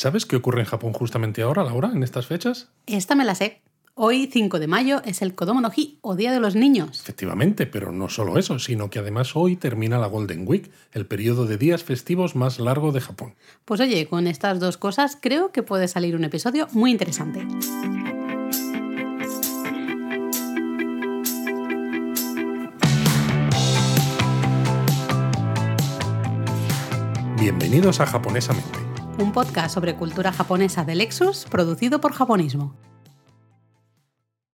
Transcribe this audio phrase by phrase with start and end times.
[0.00, 2.68] ¿Sabes qué ocurre en Japón justamente ahora, Laura, en estas fechas?
[2.86, 3.60] Esta me la sé.
[3.94, 7.00] Hoy, 5 de mayo, es el Kodomo no Hi, o Día de los Niños.
[7.02, 11.44] Efectivamente, pero no solo eso, sino que además hoy termina la Golden Week, el periodo
[11.44, 13.34] de días festivos más largo de Japón.
[13.66, 17.46] Pues oye, con estas dos cosas creo que puede salir un episodio muy interesante.
[27.38, 28.89] Bienvenidos a Japonesamente,
[29.20, 32.74] Un podcast sobre cultura japonesa de Lexus, producido por Japonismo.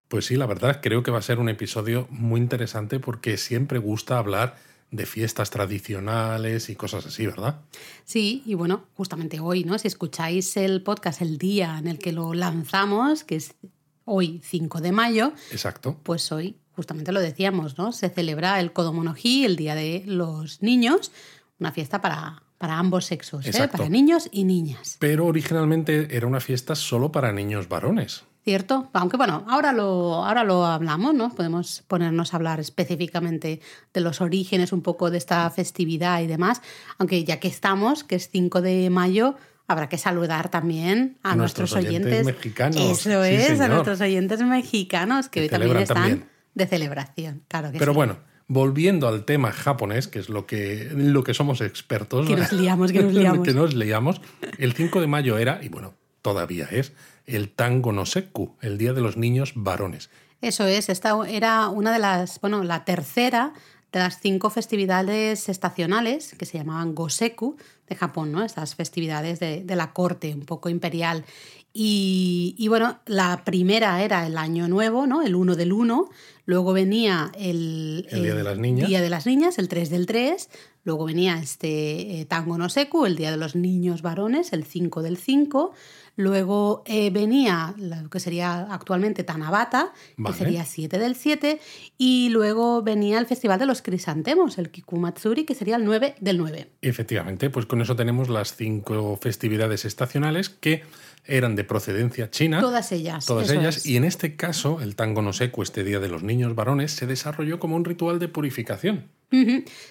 [0.09, 3.79] Pues sí, la verdad creo que va a ser un episodio muy interesante porque siempre
[3.79, 4.57] gusta hablar
[4.91, 7.61] de fiestas tradicionales y cosas así, ¿verdad?
[8.03, 9.79] Sí, y bueno, justamente hoy, ¿no?
[9.79, 13.55] Si escucháis el podcast el día en el que lo lanzamos, que es
[14.03, 15.97] hoy 5 de mayo, Exacto.
[16.03, 17.93] pues hoy justamente lo decíamos, ¿no?
[17.93, 21.13] Se celebra el Kodomo no Hi, el Día de los Niños,
[21.57, 23.67] una fiesta para, para ambos sexos, ¿eh?
[23.71, 24.97] Para niños y niñas.
[24.99, 28.23] Pero originalmente era una fiesta solo para niños varones.
[28.43, 28.89] ¿Cierto?
[28.93, 31.35] Aunque bueno, ahora lo, ahora lo hablamos, ¿no?
[31.35, 33.59] Podemos ponernos a hablar específicamente
[33.93, 36.61] de los orígenes un poco de esta festividad y demás.
[36.97, 39.35] Aunque ya que estamos, que es 5 de mayo,
[39.67, 42.77] habrá que saludar también a, A nuestros oyentes mexicanos.
[42.77, 46.29] Eso Sí, es, a nuestros oyentes mexicanos que Que hoy también están también.
[46.55, 47.43] de celebración.
[47.49, 47.95] Claro que Pero sí.
[47.97, 48.17] bueno,
[48.47, 52.27] volviendo al tema japonés, que es lo que, lo que somos expertos.
[52.27, 53.47] Que nos liamos, que nos liamos.
[53.47, 54.21] que nos liamos.
[54.57, 56.93] El 5 de mayo era, y bueno, todavía es,
[57.25, 60.09] el Tango no Seku, el Día de los Niños Varones.
[60.41, 63.53] Eso es, esta era una de las, bueno, la tercera
[63.91, 68.43] de las cinco festividades estacionales que se llamaban Goseku de Japón, ¿no?
[68.43, 71.25] Estas festividades de, de la corte, un poco imperial.
[71.73, 75.21] Y, y, bueno, la primera era el Año Nuevo, ¿no?
[75.21, 76.09] El 1 del 1.
[76.47, 78.87] Luego venía el, El Día de las Niñas.
[78.87, 80.49] Día de las Niñas, el 3 del 3.
[80.87, 85.03] Luego venía este eh, Tango no Seku, el Día de los Niños Varones, el 5
[85.03, 85.73] del 5.
[86.15, 90.33] Luego eh, venía lo que sería actualmente Tanabata, Vale.
[90.33, 91.59] que sería 7 del 7.
[91.97, 96.37] Y luego venía el Festival de los Crisantemos, el Kikumatsuri, que sería el 9 del
[96.37, 96.69] 9.
[96.81, 100.83] Efectivamente, pues con eso tenemos las cinco festividades estacionales que
[101.25, 102.61] eran de procedencia china.
[102.61, 103.25] Todas ellas.
[103.25, 103.75] Todas ellas.
[103.75, 103.85] es.
[103.85, 107.05] Y en este caso, el Tango no Seku, este Día de los Niños Varones, se
[107.07, 109.16] desarrolló como un ritual de purificación.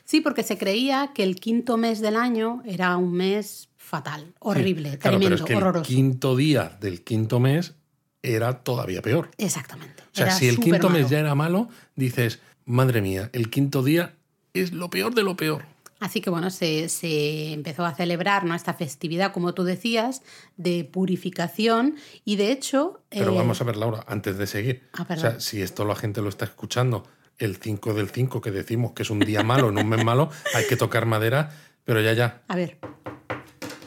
[0.05, 4.93] Sí, porque se creía que el quinto mes del año era un mes fatal, horrible,
[4.93, 5.91] Sí, claro, tremendo, pero es que horroroso.
[5.91, 7.75] el quinto día del quinto mes
[8.23, 9.31] era todavía peor.
[9.39, 10.03] Exactamente.
[10.03, 14.15] O sea, si el quinto mes ya era malo, dices, madre mía, el quinto día
[14.55, 15.65] es lo peor de lo peor.
[15.99, 18.55] Así que bueno, se, se empezó a celebrar ¿no?
[18.55, 20.23] esta festividad, como tú decías,
[20.57, 23.01] de purificación y de hecho...
[23.09, 24.89] Pero eh, vamos a ver, Laura, antes de seguir.
[24.93, 27.05] Ah, o sea, si esto la gente lo está escuchando
[27.39, 30.31] el 5 del 5, que decimos que es un día malo, en un mes malo,
[30.55, 31.51] hay que tocar madera,
[31.85, 32.79] pero ya, ya, A ver,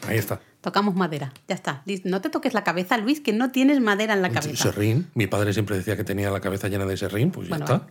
[0.08, 0.40] ahí está.
[0.60, 1.82] tocamos madera, ya está.
[2.04, 4.64] No te toques la cabeza, Luis, que no tienes madera en la cabeza.
[4.70, 7.86] Serrín, mi padre siempre decía que tenía la cabeza llena de serrín, pues ya está.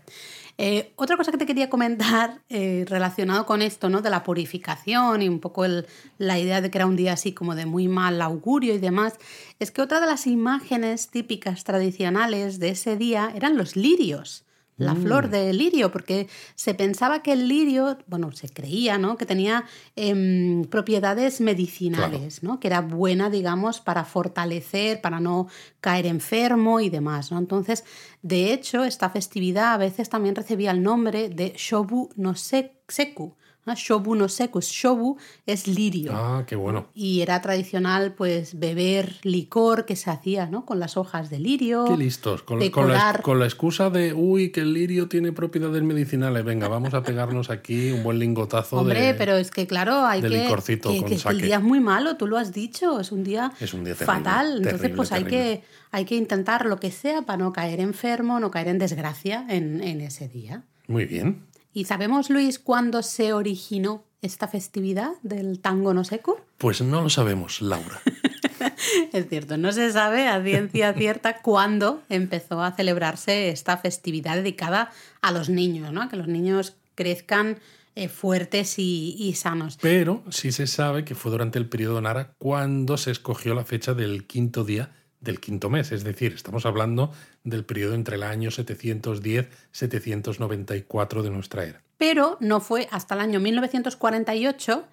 [0.61, 4.01] Eh, otra cosa que te quería comentar eh, relacionado con esto, ¿no?
[4.01, 5.87] De la purificación y un poco el-
[6.17, 9.13] la idea de que era un día así como de muy mal augurio y demás,
[9.59, 14.43] es que otra de las imágenes típicas tradicionales de ese día eran los lirios.
[14.79, 15.03] La Mm.
[15.03, 19.15] flor de lirio, porque se pensaba que el lirio, bueno, se creía, ¿no?
[19.17, 22.59] Que tenía em, propiedades medicinales, ¿no?
[22.59, 25.47] Que era buena, digamos, para fortalecer, para no
[25.81, 27.37] caer enfermo y demás, ¿no?
[27.37, 27.83] Entonces,
[28.21, 33.35] de hecho, esta festividad a veces también recibía el nombre de Shobu no se- Seku.
[33.69, 33.75] ¿No?
[33.75, 34.59] Shobu no Seku.
[34.61, 36.11] Shobu es lirio.
[36.13, 36.87] Ah, qué bueno.
[36.93, 40.65] Y era tradicional, pues, beber licor que se hacía, ¿no?
[40.65, 41.85] Con las hojas de lirio.
[41.85, 42.43] Qué listos.
[42.43, 46.43] Con, con la, con la excusa de, uy, que el lirio tiene propiedades medicinales.
[46.43, 49.13] Venga, vamos a pegarnos aquí un buen lingotazo Hombre, de...
[49.13, 51.79] pero es que claro, hay de que, licorcito que, con que el día es muy
[51.79, 54.47] malo, tú lo has dicho, es un día, Es un día terrible, fatal.
[54.57, 58.39] Entonces, terrible, pues hay que, hay que intentar lo que sea para no caer enfermo,
[58.39, 60.63] no caer en desgracia en, en ese día.
[60.87, 61.45] Muy bien.
[61.73, 66.41] ¿Y sabemos, Luis, cuándo se originó esta festividad del tango no seco?
[66.57, 68.01] Pues no lo sabemos, Laura.
[69.13, 74.91] Es cierto, no se sabe a ciencia cierta cuándo empezó a celebrarse esta festividad dedicada
[75.21, 76.01] a los niños, ¿no?
[76.01, 77.59] A que los niños crezcan
[77.95, 79.77] eh, fuertes y, y sanos.
[79.81, 83.93] Pero sí se sabe que fue durante el periodo Nara cuando se escogió la fecha
[83.93, 85.91] del quinto día del quinto mes.
[85.91, 87.11] Es decir, estamos hablando
[87.49, 91.81] del periodo entre el año 710-794 de nuestra era.
[91.97, 94.85] Pero no fue hasta el año 1948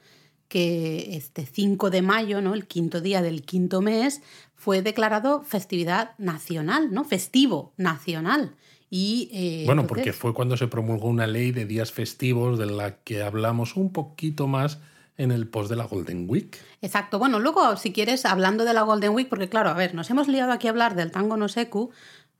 [0.48, 2.54] que este 5 de mayo, ¿no?
[2.54, 4.22] el quinto día del quinto mes,
[4.54, 7.04] fue declarado festividad nacional, ¿no?
[7.04, 8.54] Festivo nacional.
[8.88, 12.66] Y, eh, Bueno, entonces- porque fue cuando se promulgó una ley de días festivos de
[12.66, 14.78] la que hablamos un poquito más
[15.18, 16.56] en el post de la Golden Week.
[16.82, 17.18] Exacto.
[17.18, 20.28] Bueno, luego, si quieres, hablando de la Golden Week, porque claro, a ver, nos hemos
[20.28, 21.90] liado aquí a hablar del tango no secu.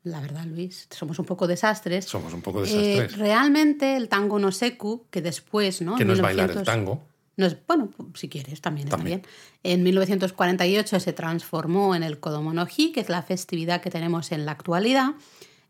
[0.07, 2.05] La verdad, Luis, somos un poco desastres.
[2.05, 3.19] Somos un poco Eh, desastres.
[3.19, 5.97] realmente el tango no secu, que después, ¿no?
[5.97, 7.07] que no es bailar 1900 el tango.
[7.37, 9.19] no es- bueno, si quieres, también, También.
[9.19, 9.29] está
[9.65, 9.73] bien.
[9.81, 14.31] En 1948 se transformó en el Kodomo no Hi, que es la festividad que tenemos
[14.31, 15.15] en la actualidad.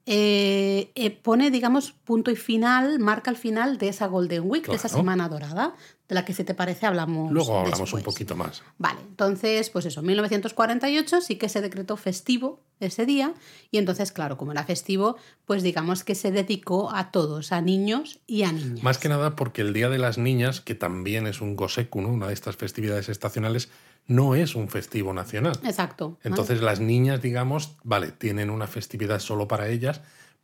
[0.08, 4.76] Eh, eh, pone, digamos, punto y final, marca el final de esa Golden Week, de
[4.76, 5.74] esa semana dorada,
[6.08, 7.32] de la que si te parece hablamos.
[7.32, 8.62] Luego hablamos un poquito más.
[8.78, 13.34] Vale, entonces, pues eso, 1948 sí que se decretó festivo ese día
[13.70, 15.16] y entonces, claro, como era festivo,
[15.46, 18.82] pues digamos que se dedicó a todos, a niños y a niñas.
[18.82, 22.08] Más que nada porque el Día de las Niñas, que también es un Goseku, ¿no?
[22.08, 23.68] una de estas festividades estacionales,
[24.06, 25.58] no es un festivo nacional.
[25.64, 26.10] Exacto.
[26.10, 26.20] ¿vale?
[26.24, 30.02] Entonces las niñas, digamos, vale, tienen una festividad solo para ellas,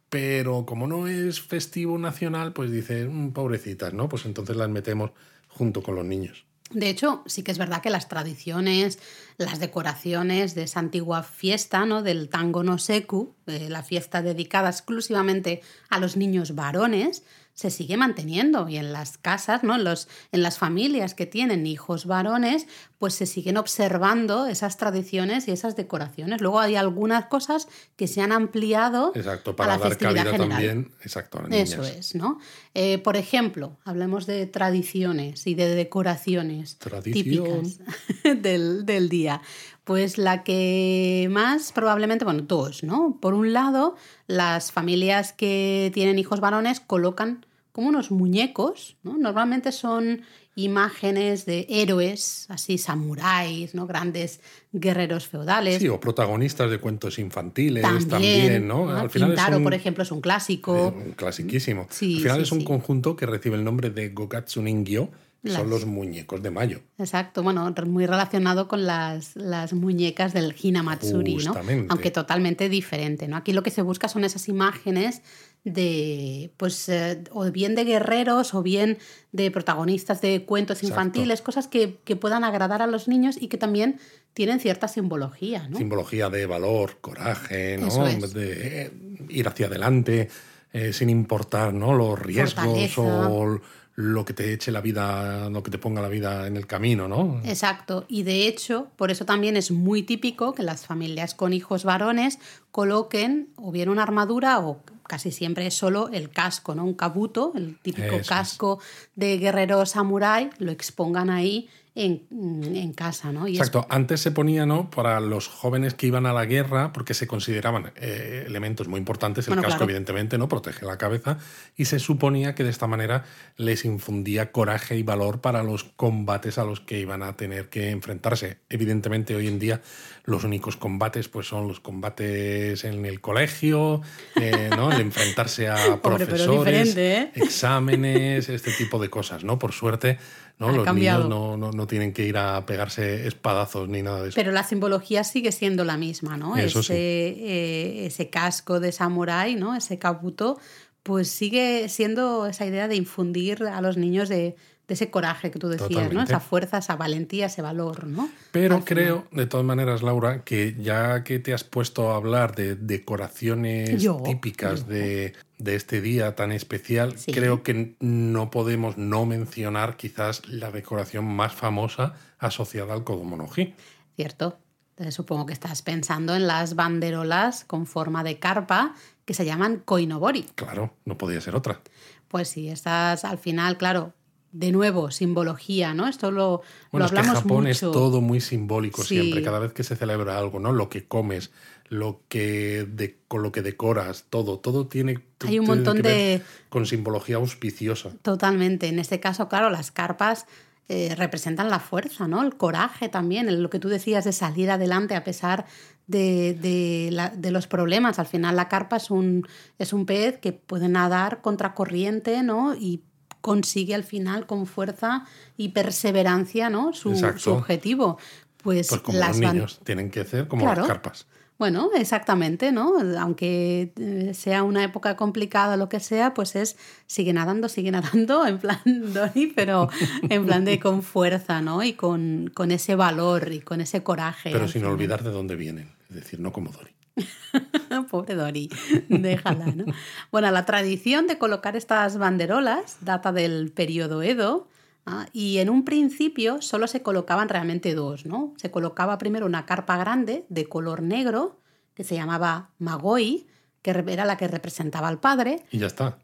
[0.08, 4.08] pero como no es festivo nacional, pues dices, "Mm, pobrecitas, ¿no?
[4.08, 5.12] Pues entonces las metemos
[5.56, 6.44] junto con los niños.
[6.74, 8.98] De hecho, sí que es verdad que las tradiciones,
[9.36, 12.02] las decoraciones de esa antigua fiesta, ¿no?
[12.02, 15.60] Del tango no seku, eh, la fiesta dedicada exclusivamente
[15.90, 19.74] a los niños varones, se sigue manteniendo y en las casas, ¿no?
[19.76, 22.66] En, los, en las familias que tienen hijos varones,
[22.98, 26.40] pues se siguen observando esas tradiciones y esas decoraciones.
[26.40, 30.32] Luego hay algunas cosas que se han ampliado Exacto, a para la dar festividad cabida
[30.32, 30.48] general.
[30.50, 31.70] también, exacto, a las niñas.
[31.72, 32.38] Eso es, ¿no?
[32.74, 37.62] Eh, por ejemplo, hablemos de tradiciones y de decoraciones Tradición.
[37.64, 37.80] típicas
[38.42, 39.42] del, del día.
[39.84, 43.18] Pues la que más probablemente, bueno, dos, ¿no?
[43.20, 43.96] Por un lado,
[44.28, 49.16] las familias que tienen hijos varones colocan como unos muñecos, ¿no?
[49.18, 50.22] Normalmente son
[50.54, 53.86] imágenes de héroes, así samuráis, ¿no?
[53.86, 54.40] Grandes
[54.72, 55.78] guerreros feudales.
[55.78, 58.86] Sí, o protagonistas de cuentos infantiles también, también, ¿no?
[58.86, 58.96] ¿no?
[58.96, 60.76] Al final es un, por ejemplo, es un clásico.
[60.76, 61.86] eh, un clasiquísimo.
[61.90, 62.64] Sí, Al final sí, es un sí.
[62.66, 65.08] conjunto que recibe el nombre de Gokatsu Ningyo,
[65.42, 66.82] Las- son los muñecos de mayo.
[66.98, 71.52] Exacto, bueno, muy relacionado con las, las muñecas del Hinamatsuri, ¿no?
[71.52, 71.86] Justamente.
[71.90, 73.36] Aunque totalmente diferente, ¿no?
[73.36, 75.22] Aquí lo que se busca son esas imágenes
[75.64, 78.98] de, pues, eh, o bien de guerreros o bien
[79.32, 80.94] de protagonistas de cuentos Exacto.
[80.94, 83.98] infantiles, cosas que, que puedan agradar a los niños y que también
[84.34, 85.76] tienen cierta simbología, ¿no?
[85.76, 88.06] Simbología de valor, coraje, ¿no?
[88.06, 88.32] Es.
[88.32, 88.90] De eh,
[89.28, 90.28] ir hacia adelante
[90.72, 91.94] eh, sin importar ¿no?
[91.94, 93.28] los riesgos Fortaleza.
[93.28, 93.60] o
[93.94, 97.08] lo que te eche la vida, lo que te ponga la vida en el camino,
[97.08, 97.40] ¿no?
[97.44, 101.84] Exacto, y de hecho, por eso también es muy típico que las familias con hijos
[101.84, 102.38] varones
[102.70, 106.84] coloquen o bien una armadura o casi siempre es solo el casco, ¿no?
[106.84, 108.28] Un kabuto, el típico Eso es.
[108.28, 108.80] casco
[109.14, 113.46] de guerrero samurái, lo expongan ahí en, en casa, ¿no?
[113.48, 114.88] Y es- Exacto, antes se ponía, ¿no?
[114.90, 119.46] Para los jóvenes que iban a la guerra, porque se consideraban eh, elementos muy importantes,
[119.46, 119.90] el Bueno, casco claro.
[119.90, 120.48] evidentemente, ¿no?
[120.48, 121.38] Protege la cabeza,
[121.76, 123.24] y se suponía que de esta manera
[123.56, 127.90] les infundía coraje y valor para los combates a los que iban a tener que
[127.90, 128.58] enfrentarse.
[128.70, 129.82] Evidentemente hoy en día
[130.24, 134.00] los únicos combates pues son los combates en el colegio,
[134.40, 134.90] eh, ¿no?
[134.92, 137.30] El enfrentarse a pero profesores, ¿eh?
[137.34, 139.58] exámenes, este tipo de cosas, ¿no?
[139.58, 140.18] Por suerte,
[140.62, 140.68] ¿no?
[140.68, 141.24] Ha Los cambiado.
[141.24, 144.36] niños no, no, no tienen que ir a pegarse espadazos ni nada de eso.
[144.36, 146.56] Pero la simbología sigue siendo la misma, ¿no?
[146.56, 147.44] Eso ese, sí.
[147.44, 149.74] eh, ese casco de samurái, ¿no?
[149.76, 150.58] Ese kabuto,
[151.02, 154.56] pues sigue siendo esa idea de infundir a los niños de,
[154.92, 156.22] de ese coraje que tú decías, ¿no?
[156.22, 158.28] Esa fuerza, esa valentía, ese valor, ¿no?
[158.50, 162.74] Pero creo, de todas maneras, Laura, que ya que te has puesto a hablar de
[162.76, 164.86] decoraciones Yo, típicas yo.
[164.92, 167.32] De, de este día tan especial, Sí.
[167.32, 173.74] creo que no podemos no mencionar quizás la decoración más famosa asociada al Kodomonoji.
[174.16, 174.58] ¿Cierto?
[174.90, 178.94] Entonces, supongo que estás pensando en las banderolas con forma de carpa
[179.24, 180.42] que se llaman koinobori.
[180.54, 181.80] Claro, no podía ser otra.
[182.28, 184.12] Pues sí, estas al final, claro,
[184.52, 186.06] de nuevo, simbología, ¿no?
[186.06, 187.70] Esto lo, Bueno, lo es que hablamos Japón mucho.
[187.70, 189.16] es todo muy simbólico Sí.
[189.16, 190.72] siempre, cada vez que se celebra algo, ¿no?
[190.72, 191.50] Lo que comes,
[191.88, 196.86] lo que de, con lo que decoras, todo, todo tiene, Hay un montón de- con
[196.86, 198.10] simbología auspiciosa.
[198.22, 198.88] Totalmente.
[198.88, 200.46] En este caso, claro, las carpas
[200.88, 202.42] eh, representan la fuerza, ¿no?
[202.42, 205.64] El coraje también, lo que tú decías de salir adelante a pesar
[206.06, 208.18] de, de la- de los problemas.
[208.18, 209.46] Al final la carpa es un,
[209.78, 212.74] es un pez que puede nadar contracorriente, ¿no?
[212.74, 213.02] Y
[213.42, 215.26] consigue al final con fuerza
[215.58, 216.94] y perseverancia, ¿no?
[216.94, 217.10] Su,
[217.50, 218.18] objetivo.
[218.62, 220.80] Pues, Pues como las los niños, tienen que hacer como Claro.
[220.82, 221.26] las carpas.
[221.58, 222.94] Bueno, exactamente, ¿no?
[223.20, 227.90] Aunque eh, sea una época complicada o lo que sea, pues es sigue nadando, sigue
[227.92, 229.88] nadando, en plan Doni, pero
[230.28, 231.82] en plan de con fuerza, ¿no?
[231.84, 234.50] Y con, con ese valor y con ese coraje.
[234.50, 234.92] Pero sin final.
[234.94, 235.92] olvidar de dónde vienen.
[236.08, 236.90] Es decir, no como Dory.
[238.10, 238.70] Pobre Dori,
[239.08, 239.84] déjala, ¿no?
[240.30, 244.68] Bueno, la tradición de colocar estas banderolas data del periodo Edo,
[245.06, 245.26] ¿ah?
[245.32, 248.54] Y en un principio solo se colocaban realmente dos, ¿no?
[248.56, 251.60] Se colocaba primero una carpa grande de color negro,
[251.94, 253.46] que se llamaba Magoi,
[253.82, 255.64] que era la que representaba al padre.
[255.70, 256.18] Y ya está.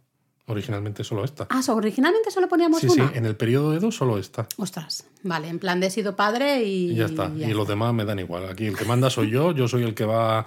[0.48, 1.46] Originalmente solo esta.
[1.50, 3.10] Ah, originalmente solo poníamos sí, una.
[3.10, 4.48] Sí, en el periodo Edo solo esta.
[4.56, 6.92] Ostras, vale, en plan de he sido padre y.
[6.92, 7.30] Y ya está.
[7.36, 8.48] Y, los demás me dan igual.
[8.48, 10.46] Aquí el que manda soy yo, yo soy el que va.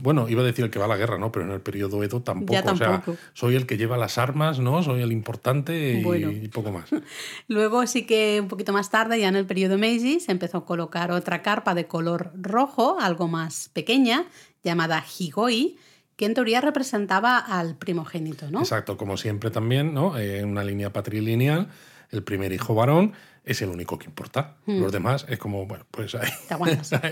[0.00, 1.30] bueno, iba a decir el que va a la guerra, ¿no?
[1.30, 2.72] Pero en el periodo Edo tampoco.
[2.72, 4.82] O sea, soy el que lleva las armas, ¿no?
[4.82, 6.90] Soy el importante y, poco más.
[7.46, 10.64] Luego sí que un poquito más tarde, ya en el periodo Meiji, se empezó a
[10.64, 14.24] colocar otra carpa de color rojo, algo más pequeña,
[14.64, 15.78] llamada Higoi
[16.16, 18.60] que en teoría representaba al primogénito, ¿no?
[18.60, 20.18] Exacto, como siempre también, ¿no?
[20.18, 21.68] En una línea patrilineal,
[22.10, 23.12] el primer hijo varón
[23.46, 24.56] es el único que importa.
[24.66, 24.80] Hmm.
[24.80, 26.30] Los demás es como, bueno, pues ahí,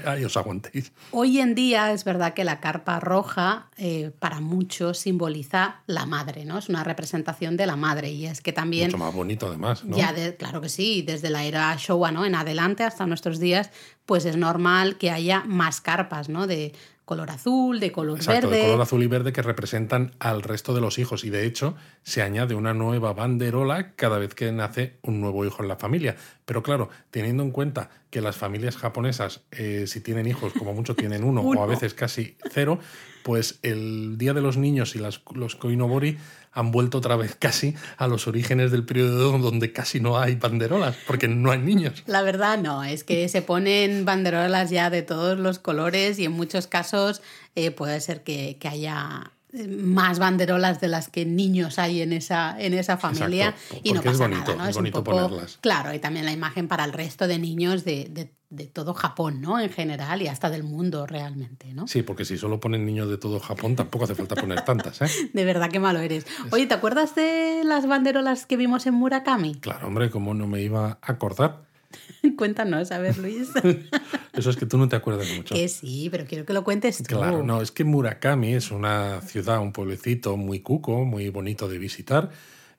[0.04, 0.92] ahí, os aguantéis.
[1.12, 6.44] Hoy en día es verdad que la carpa roja eh, para muchos simboliza la madre,
[6.44, 6.58] ¿no?
[6.58, 8.86] Es una representación de la madre y es que también...
[8.86, 9.96] Mucho más bonito además, ¿no?
[9.96, 12.26] Ya, claro que sí, desde la era Showa, ¿no?
[12.26, 13.70] En adelante hasta nuestros días,
[14.04, 16.48] pues es normal que haya más carpas, ¿no?
[16.48, 16.72] De
[17.04, 18.62] color azul, de color Exacto, verde.
[18.62, 21.24] de color azul y verde que representan al resto de los hijos.
[21.24, 25.62] Y de hecho, se añade una nueva banderola cada vez que nace un nuevo hijo
[25.62, 26.16] en la familia.
[26.44, 30.94] Pero claro, teniendo en cuenta que las familias japonesas, eh, si tienen hijos, como mucho
[30.96, 32.78] tienen uno, o a veces casi cero,
[33.22, 36.18] pues el Día de los Niños y las, los Koinobori
[36.54, 40.96] han vuelto otra vez casi a los orígenes del periodo donde casi no hay banderolas,
[41.06, 42.02] porque no hay niños.
[42.06, 46.32] La verdad no, es que se ponen banderolas ya de todos los colores y en
[46.32, 47.20] muchos casos
[47.56, 49.32] eh, puede ser que, que haya
[49.68, 54.26] más banderolas de las que niños hay en esa, en esa familia y no pasa
[54.28, 54.66] nada, ¿no?
[54.66, 55.58] Es, bonito ponerlas.
[55.60, 59.58] Claro, y también la imagen para el resto de niños de, de, todo Japón, ¿no?
[59.58, 61.88] En general y hasta del mundo realmente, ¿no?
[61.88, 65.08] Sí, porque si solo ponen niños de todo Japón tampoco hace falta poner tantas, ¿eh?
[65.32, 66.26] de verdad que malo eres.
[66.50, 69.56] Oye, ¿te acuerdas de las banderolas que vimos en Murakami?
[69.56, 71.64] Claro, hombre, ¿cómo no me iba a acordar?
[72.36, 73.48] Cuéntanos, a ver, Luis.
[74.32, 75.54] Eso es que tú no te acuerdas mucho.
[75.54, 77.16] Que sí, pero quiero que lo cuentes tú.
[77.16, 81.78] Claro, no, es que Murakami es una ciudad, un pueblecito muy cuco, muy bonito de
[81.78, 82.30] visitar,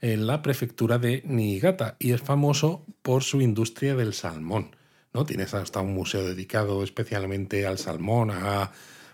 [0.01, 4.75] en la prefectura de Niigata y es famoso por su industria del salmón.
[5.13, 5.25] ¿no?
[5.25, 8.71] Tienes hasta un museo dedicado especialmente al salmón, a,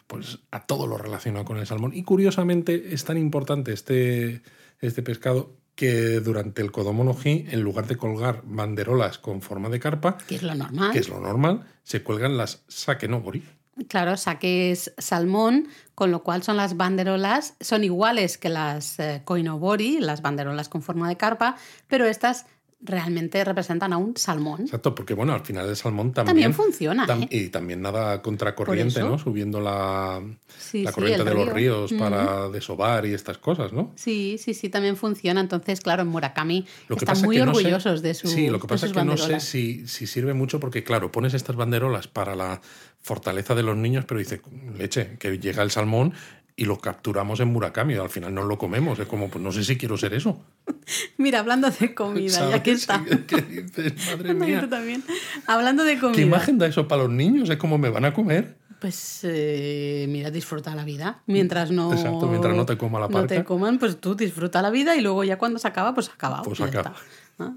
[0.08, 1.92] pues, a todo lo relacionado con el salmón.
[1.94, 4.42] Y curiosamente es tan importante este,
[4.80, 9.80] este pescado que durante el Kodomo no en lugar de colgar banderolas con forma de
[9.80, 13.44] carpa, que es lo normal, que es lo normal se cuelgan las sake no bori.
[13.88, 19.22] Claro, sake es salmón, con lo cual son las banderolas, son iguales que las eh,
[19.24, 21.56] koinobori, las banderolas con forma de carpa,
[21.88, 22.46] pero estas
[22.84, 24.62] realmente representan a un salmón.
[24.62, 26.26] Exacto, porque bueno, al final el salmón también...
[26.26, 27.06] También funciona.
[27.06, 27.28] ¿eh?
[27.30, 29.20] Y también nada contracorriente, ¿no?
[29.20, 30.22] Subiendo la,
[30.74, 33.92] la corriente de los ríos para desovar y estas cosas, ¿no?
[33.96, 35.42] Sí, sí, sí, también funciona.
[35.42, 39.04] Entonces, claro, en Murakami están muy orgullosos de su Sí, lo que pasa es que
[39.04, 42.62] no sé si, si sirve mucho porque, claro, pones estas banderolas para la
[43.02, 44.42] fortaleza de los niños, pero dice,
[44.78, 46.14] leche, que llega el salmón
[46.62, 47.96] y lo capturamos en Murakami.
[47.96, 49.00] Al final no lo comemos.
[49.00, 50.46] Es como, pues no sé si quiero ser eso.
[51.18, 53.04] Mira, hablando de comida, ya que está.
[53.26, 53.94] ¿Qué dices?
[54.16, 54.70] Madre mía.
[54.70, 55.04] también.
[55.48, 56.18] Hablando de comida.
[56.18, 57.50] ¿Qué imagen da eso para los niños?
[57.50, 58.58] Es como me van a comer.
[58.80, 61.24] Pues eh, mira, disfruta la vida.
[61.26, 61.94] Mientras no.
[61.94, 63.22] Exacto, mientras no te coma la parca.
[63.22, 66.10] No te coman, pues tú disfruta la vida y luego ya cuando se acaba, pues
[66.10, 66.44] acaba.
[66.44, 66.94] Pues acaba.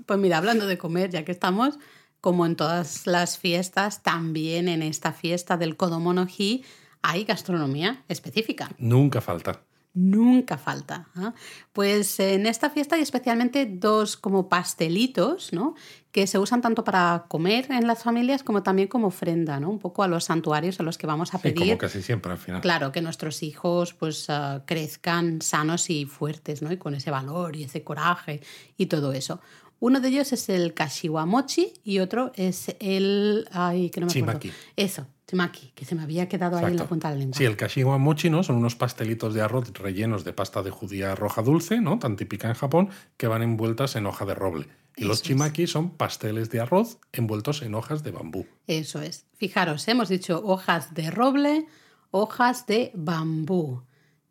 [0.07, 1.79] Pues mira, hablando de comer, ya que estamos,
[2.23, 6.65] como en todas las fiestas, también en esta fiesta del Kodomonoji
[7.05, 8.71] hay gastronomía específica.
[8.79, 9.61] Nunca falta.
[9.93, 11.07] Nunca falta.
[11.15, 11.35] ¿ah?
[11.73, 15.75] Pues en esta fiesta hay especialmente dos como pastelitos, ¿no?
[16.11, 19.71] Que se usan tanto para comer en las familias como también como ofrenda, ¿no?
[19.71, 21.59] Un poco a los santuarios a los que vamos a pedir.
[21.59, 22.61] como casi siempre al final.
[22.63, 26.73] Claro, que nuestros hijos pues ah, crezcan sanos y fuertes, ¿no?
[26.73, 28.41] Y con ese valor y ese coraje
[28.77, 29.41] y todo eso.
[29.79, 33.47] Uno de ellos es el kashiwa mochi y otro es el...
[33.53, 34.41] Ay, que no me acuerdo.
[34.41, 34.53] Chimaki.
[34.77, 37.37] Eso, chimaki, que se me había quedado ahí en la punta de la lengua.
[37.37, 38.43] Sí, el kashiwa mochi ¿no?
[38.43, 41.99] son unos pastelitos de arroz rellenos de pasta de judía roja dulce, ¿no?
[41.99, 44.69] tan típica en Japón, que van envueltas en hoja de roble.
[44.97, 48.47] Y los chimaki son pasteles de arroz envueltos en hojas de bambú.
[48.67, 49.27] Eso es.
[49.35, 51.67] Fijaros, hemos dicho hojas de roble,
[52.11, 53.83] hojas de bambú.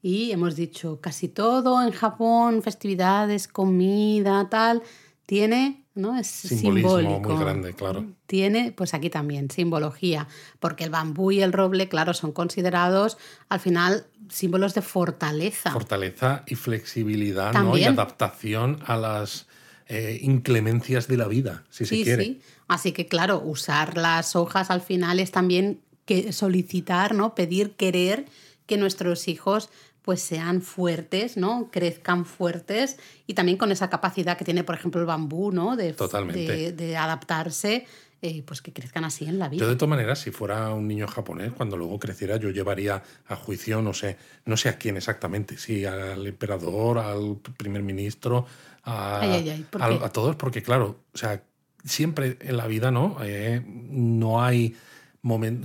[0.02, 4.84] Y hemos dicho casi todo en Japón, festividades, comida, tal
[5.26, 6.18] tiene, ¿no?
[6.18, 8.06] Es Simbolismo muy grande, claro.
[8.28, 10.28] Tiene, pues aquí también, simbología,
[10.60, 13.18] porque el bambú y el roble, claro, son considerados
[13.50, 15.72] al final símbolos de fortaleza.
[15.72, 17.78] Fortaleza y flexibilidad, ¿no?
[17.78, 19.48] Y adaptación a las
[19.88, 22.24] eh, inclemencias de la vida, si se quiere.
[22.24, 22.42] Sí.
[22.68, 27.34] Así que, claro, usar las hojas al final es también que solicitar, ¿no?
[27.34, 28.26] Pedir, querer
[28.66, 29.70] que nuestros hijos
[30.04, 31.70] pues sean fuertes, ¿no?
[31.72, 35.76] Crezcan fuertes y también con esa capacidad que tiene, por ejemplo, el bambú, ¿no?
[35.76, 36.74] De, Totalmente.
[36.74, 37.88] de, adaptarse,
[38.22, 39.62] eh, pues que crezcan así en la vida.
[39.62, 43.36] Yo de todas maneras, si fuera un niño japonés, cuando luego creciera, yo llevaría a
[43.38, 48.46] juicio, no sé, no sé a quién exactamente, si al emperador, al primer ministro,
[48.84, 51.42] a, a, todos, porque claro, o sea,
[51.86, 53.18] siempre en la vida, ¿no?
[53.24, 54.76] Eh, no hay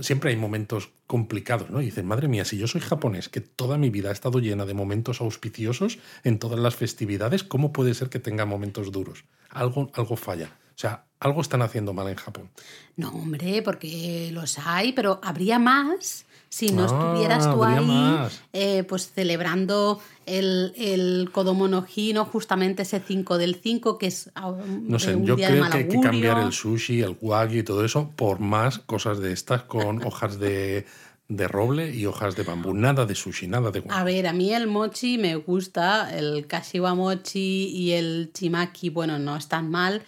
[0.01, 1.81] siempre hay momentos complicados, ¿no?
[1.81, 4.65] Y dicen, madre mía, si yo soy japonés, que toda mi vida ha estado llena
[4.65, 9.25] de momentos auspiciosos en todas las festividades, ¿cómo puede ser que tenga momentos duros?
[9.49, 10.47] Algo, algo falla.
[10.69, 12.49] O sea, algo están haciendo mal en Japón.
[12.95, 18.17] No, hombre, porque los hay, pero habría más si no estuvieras tú ahí
[18.53, 24.97] eh, pues celebrando el, el Kodomonoji, justamente ese 5 del 5, que es ah, No
[24.97, 28.39] sé, yo creo que hay que cambiar el sushi, el wagyu y todo eso por
[28.39, 30.85] más cosas de estas con hojas de,
[31.27, 32.73] de roble y hojas de bambú.
[32.73, 36.95] Nada de sushi, nada de A ver, a mí el mochi me gusta, el kashiwa
[36.95, 40.01] mochi y el chimaki, bueno, no están mal,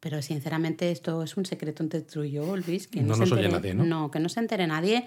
[0.00, 2.88] pero sinceramente esto es un secreto entre tú y yo, Luis.
[2.88, 3.84] Que no, nos oye nadie, ¿no?
[3.84, 5.06] No, que no se entere nadie.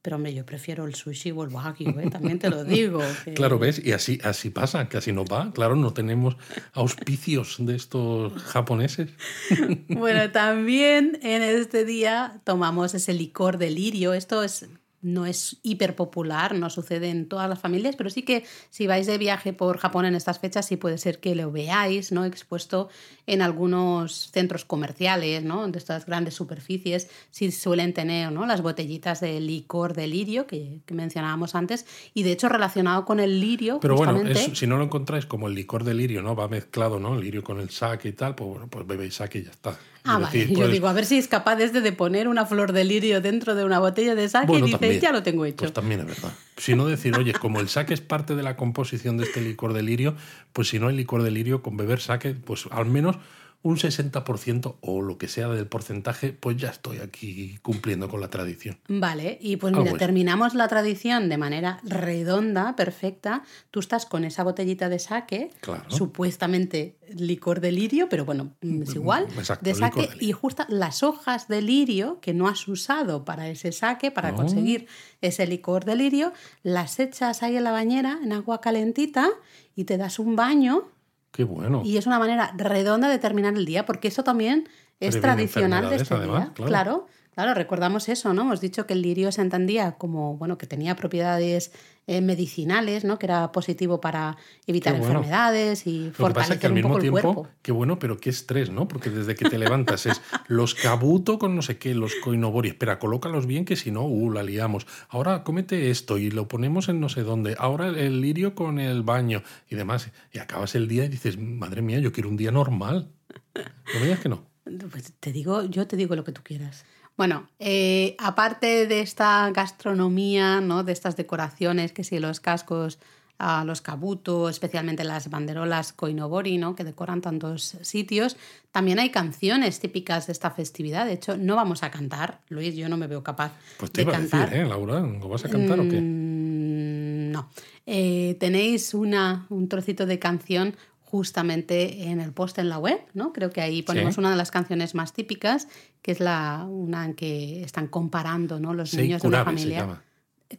[0.00, 2.08] Pero hombre, yo prefiero el sushi o el wagyu, ¿eh?
[2.10, 3.00] también te lo digo.
[3.34, 3.80] Claro, ¿ves?
[3.84, 5.52] Y así, así pasa, que así no va.
[5.52, 6.36] Claro, no tenemos
[6.72, 9.10] auspicios de estos japoneses.
[9.88, 14.14] bueno, también en este día tomamos ese licor de lirio.
[14.14, 14.68] Esto es
[15.00, 19.06] no es hiper popular, no sucede en todas las familias, pero sí que si vais
[19.06, 22.24] de viaje por Japón en estas fechas, sí puede ser que lo veáis, ¿no?
[22.24, 22.88] Expuesto
[23.26, 25.68] en algunos centros comerciales, ¿no?
[25.68, 28.46] De estas grandes superficies, sí suelen tener, ¿no?
[28.46, 33.40] Las botellitas de licor de lirio que, mencionábamos antes, y de hecho relacionado con el
[33.40, 33.78] lirio.
[33.80, 34.20] Pero bueno,
[34.54, 36.34] si no lo encontráis como el licor de lirio, ¿no?
[36.34, 37.14] Va mezclado, ¿no?
[37.14, 39.78] El lirio con el sake y tal, pues bueno, pues bebéis sake y ya está.
[40.04, 40.46] Ah, vale.
[40.48, 43.20] Yo pues digo, a ver si es capaz desde de poner una flor de lirio
[43.20, 45.58] dentro de una botella de sake y dice, ya lo tengo hecho.
[45.58, 46.32] Pues también es verdad.
[46.56, 49.72] Si no decir, oye, como el sake es parte de la composición de este licor
[49.72, 50.16] de lirio,
[50.52, 53.16] pues si no hay licor de lirio, con beber sake, pues al menos
[53.62, 58.30] un 60% o lo que sea del porcentaje, pues ya estoy aquí cumpliendo con la
[58.30, 58.78] tradición.
[58.88, 63.42] Vale, y pues mira, terminamos la tradición de manera redonda, perfecta.
[63.70, 65.50] Tú estás con esa botellita de saque,
[65.88, 69.26] supuestamente licor de lirio, pero bueno, es igual,
[69.60, 74.10] de saque, y justo las hojas de lirio que no has usado para ese saque,
[74.12, 74.86] para conseguir
[75.20, 79.30] ese licor de lirio, las echas ahí en la bañera, en agua calentita,
[79.74, 80.88] y te das un baño
[81.32, 81.82] Qué bueno.
[81.84, 84.68] Y es una manera redonda de terminar el día, porque eso también
[85.00, 86.52] es tradicional de este día.
[86.54, 86.68] claro.
[86.68, 87.06] Claro,
[87.54, 88.42] recordamos eso, ¿no?
[88.42, 91.72] Hemos dicho que el lirio se entendía como, bueno, que tenía propiedades
[92.08, 93.18] eh, medicinales, ¿no?
[93.18, 98.18] Que era positivo para evitar enfermedades y fortalecer que al mismo tiempo, Qué bueno, pero
[98.18, 98.88] qué estrés, ¿no?
[98.88, 102.70] Porque desde que te levantas es los kabuto con no sé qué, los koinobori.
[102.70, 104.86] Espera, colócalos bien que si no, uh, la liamos.
[105.08, 107.56] Ahora cómete esto y lo ponemos en no sé dónde.
[107.58, 110.10] Ahora el lirio con el baño y demás.
[110.32, 113.10] Y acabas el día y dices, madre mía, yo quiero un día normal.
[113.54, 114.46] No me digas que no.
[114.90, 116.84] Pues te digo, yo te digo lo que tú quieras.
[117.18, 120.84] Bueno, eh, aparte de esta gastronomía, ¿no?
[120.84, 123.00] de estas decoraciones, que si los cascos,
[123.38, 126.76] a los kabuto, especialmente las banderolas koinobori, ¿no?
[126.76, 128.36] que decoran tantos sitios,
[128.70, 131.06] también hay canciones típicas de esta festividad.
[131.06, 134.16] De hecho, no vamos a cantar, Luis, yo no me veo capaz pues te iba
[134.16, 135.00] A decir, ¿eh, Laura?
[135.00, 136.00] ¿Lo vas a cantar o qué?
[136.00, 137.50] Mm, no.
[137.84, 140.76] Eh, tenéis una, un trocito de canción
[141.10, 143.32] justamente en el post en la web, ¿no?
[143.32, 145.66] Creo que ahí ponemos una de las canciones más típicas,
[146.02, 148.74] que es la una en que están comparando, ¿no?
[148.74, 150.02] Los niños de una familia.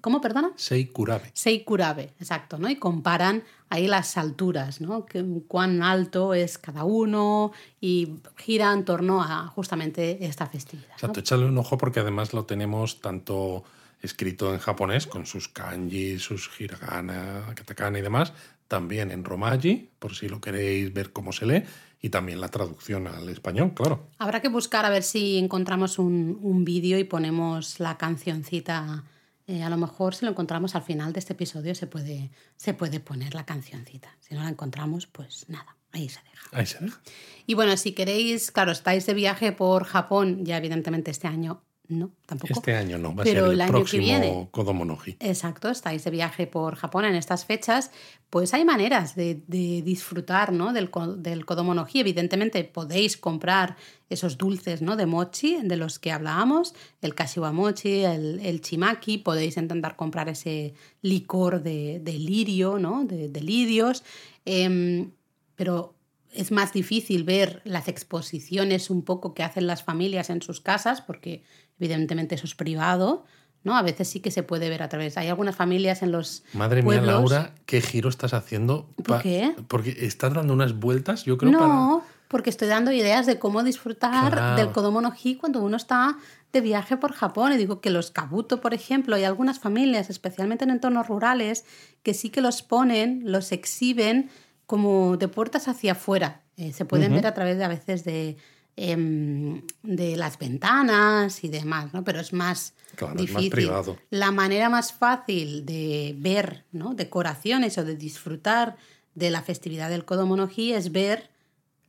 [0.02, 0.52] ¿Cómo, perdona?
[0.56, 1.30] Seikurabe.
[1.34, 2.68] Seikurabe, exacto, ¿no?
[2.68, 5.06] Y comparan ahí las alturas, ¿no?
[5.48, 10.94] cuán alto es cada uno y gira en torno a justamente esta festividad.
[10.94, 13.64] Exacto, échale un ojo porque además lo tenemos tanto
[14.02, 18.34] escrito en japonés con sus kanji, sus hiragana, katakana y demás,
[18.70, 21.64] también en romaji, por si lo queréis ver cómo se lee,
[22.02, 24.08] y también la traducción al español, claro.
[24.20, 29.04] Habrá que buscar a ver si encontramos un, vídeo y ponemos la cancioncita.
[29.48, 32.74] Eh, a lo mejor si lo encontramos al final de este episodio se puede, se
[32.74, 34.16] puede poner la cancioncita.
[34.20, 36.48] Si no la encontramos, pues nada, ahí se deja.
[36.52, 37.02] Ahí se deja.
[37.48, 42.12] Y bueno, si queréis, claro, estáis de viaje por Japón, ya evidentemente este año no,
[42.28, 42.54] tampoco.
[42.54, 45.18] Este año no, va a ser el, próximo Kodomonoji.
[45.20, 47.90] Exacto, estáis de viaje por Japón en estas fechas,
[48.30, 50.72] pues hay maneras de, disfrutar ¿no?
[50.72, 52.02] del, del Kodomonoji.
[52.02, 53.76] Evidentemente podéis comprar
[54.08, 54.98] esos dulces ¿no?
[54.98, 60.30] de mochi de los que hablábamos, el kashiwa mochi, el, el chimaki, podéis intentar comprar
[60.30, 63.04] ese licor de, lirio, ¿no?
[63.04, 64.04] de, lirios,
[64.46, 65.10] em,
[65.56, 65.96] pero
[66.34, 71.02] es más difícil ver las exposiciones un poco que hacen las familias en sus casas,
[71.02, 71.44] porque
[71.80, 73.26] evidentemente eso es privado,
[73.64, 73.76] ¿no?
[73.76, 75.18] A veces sí que se puede ver a través.
[75.18, 76.44] Hay algunas familias en los.
[76.54, 78.90] Madre mía, Laura, ¿qué giro estás haciendo?
[79.04, 79.56] ¿Por qué?
[79.68, 84.56] Porque estás dando unas vueltas, yo creo, no, porque estoy dando ideas de cómo disfrutar
[84.56, 86.16] del Kodomo no Hi cuando uno está
[86.54, 87.54] de viaje por Japón.
[87.54, 91.66] Y digo que los kabuto, por ejemplo, hay algunas familias, especialmente en entornos rurales,
[92.04, 94.30] que sí que los ponen, los exhiben
[94.68, 96.44] como de puertas hacia afuera.
[96.56, 98.38] Eh, se pueden ver a través de a veces de,
[98.76, 102.04] em, de las ventanas y demás, ¿no?
[102.04, 102.74] Pero es más
[103.16, 103.50] difícil.
[103.50, 103.98] privado.
[104.10, 106.94] La manera más fácil de ver ¿no?
[106.94, 108.78] decoraciones o de disfrutar
[109.16, 111.30] de la festividad del Kodomo no Hi es ver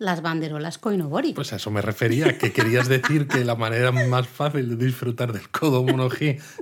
[0.01, 1.35] las banderolas Koinobori.
[1.35, 5.33] Pues a eso me refería, que querías decir que la manera más fácil de disfrutar
[5.33, 6.09] del Kodomo no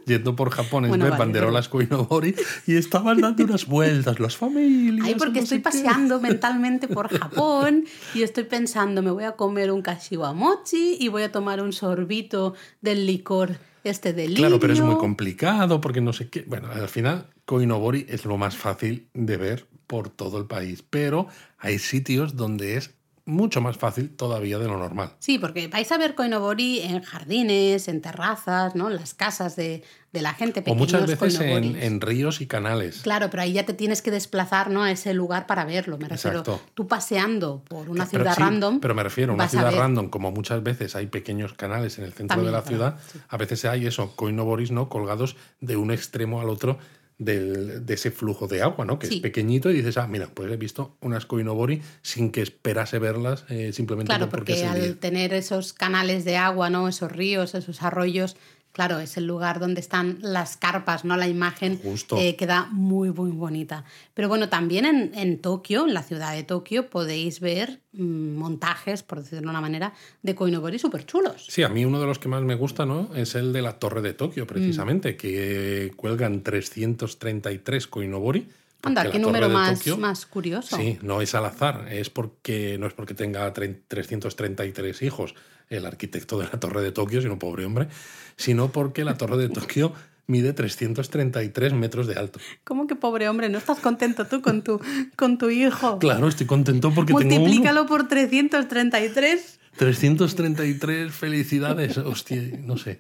[0.07, 2.35] yendo por Japón es ver banderolas Koinobori
[2.67, 5.07] y estabas dando unas vueltas, las familias.
[5.07, 9.83] Ay, porque estoy paseando mentalmente por Japón y estoy pensando, me voy a comer un
[9.83, 14.81] kashiwa mochi y voy a tomar un sorbito del licor este del Claro, pero es
[14.81, 16.43] muy complicado porque no sé qué.
[16.43, 21.29] Bueno, al final Koinobori es lo más fácil de ver por todo el país, pero
[21.57, 22.98] hay sitios donde es
[23.29, 25.13] mucho más fácil todavía de lo normal.
[25.19, 28.89] Sí, porque vais a ver Koinobori en jardines, en terrazas, ¿no?
[28.91, 30.65] En las casas de, la gente.
[30.67, 33.03] O muchas veces en, ríos y canales.
[33.03, 34.83] Claro, pero ahí ya te tienes que desplazar ¿no?
[34.83, 35.99] a ese lugar para verlo.
[35.99, 36.43] Me refiero,
[36.75, 38.81] tú paseando por una ciudad random.
[38.81, 42.15] Pero me refiero a una ciudad random, como muchas veces hay pequeños canales en el
[42.15, 44.89] centro de la ciudad, a veces hay eso, Koinoboris, ¿no?
[44.89, 46.79] Colgados de un extremo al otro
[47.19, 48.99] de ese flujo de agua, ¿no?
[48.99, 53.01] Que es pequeñito y dices, ah, mira, pues he visto unas koinobori sin que esperase
[53.01, 56.89] verlas eh, simplemente claro, porque, al tener esos canales de agua, ¿no?
[56.89, 58.37] Esos ríos, esos arroyos,
[58.73, 61.17] claro, es el lugar donde están las carpas, ¿no?
[61.17, 61.81] La imagen
[62.17, 63.85] eh, queda muy, muy bonita.
[64.15, 69.03] Pero bueno, también en, en, Tokio, en la ciudad de Tokio, podéis ver mm, montajes,
[69.03, 71.47] por decirlo de una manera, de Koinobori súper chulos.
[71.49, 73.11] Sí, a mí uno de los que más me gusta, ¿no?
[73.15, 75.17] Es el de la Torre de Tokio, precisamente, mm.
[75.17, 78.49] que cuelgan 333 Koinobori.
[78.83, 80.77] Anda, qué número más, más curioso.
[80.77, 85.35] Sí, no es al azar, es porque no es porque tenga 333 hijos
[85.71, 87.89] el arquitecto de la Torre de Tokio, sino pobre hombre,
[88.37, 89.93] sino porque la Torre de Tokio
[90.27, 92.39] mide 333 metros de alto.
[92.65, 93.49] ¿Cómo que pobre hombre?
[93.49, 94.81] ¿No estás contento tú con tu,
[95.17, 95.99] con tu hijo?
[95.99, 99.59] Claro, estoy contento porque Multiplícalo tengo por 333.
[99.77, 102.99] 333 felicidades, hostia, no sé.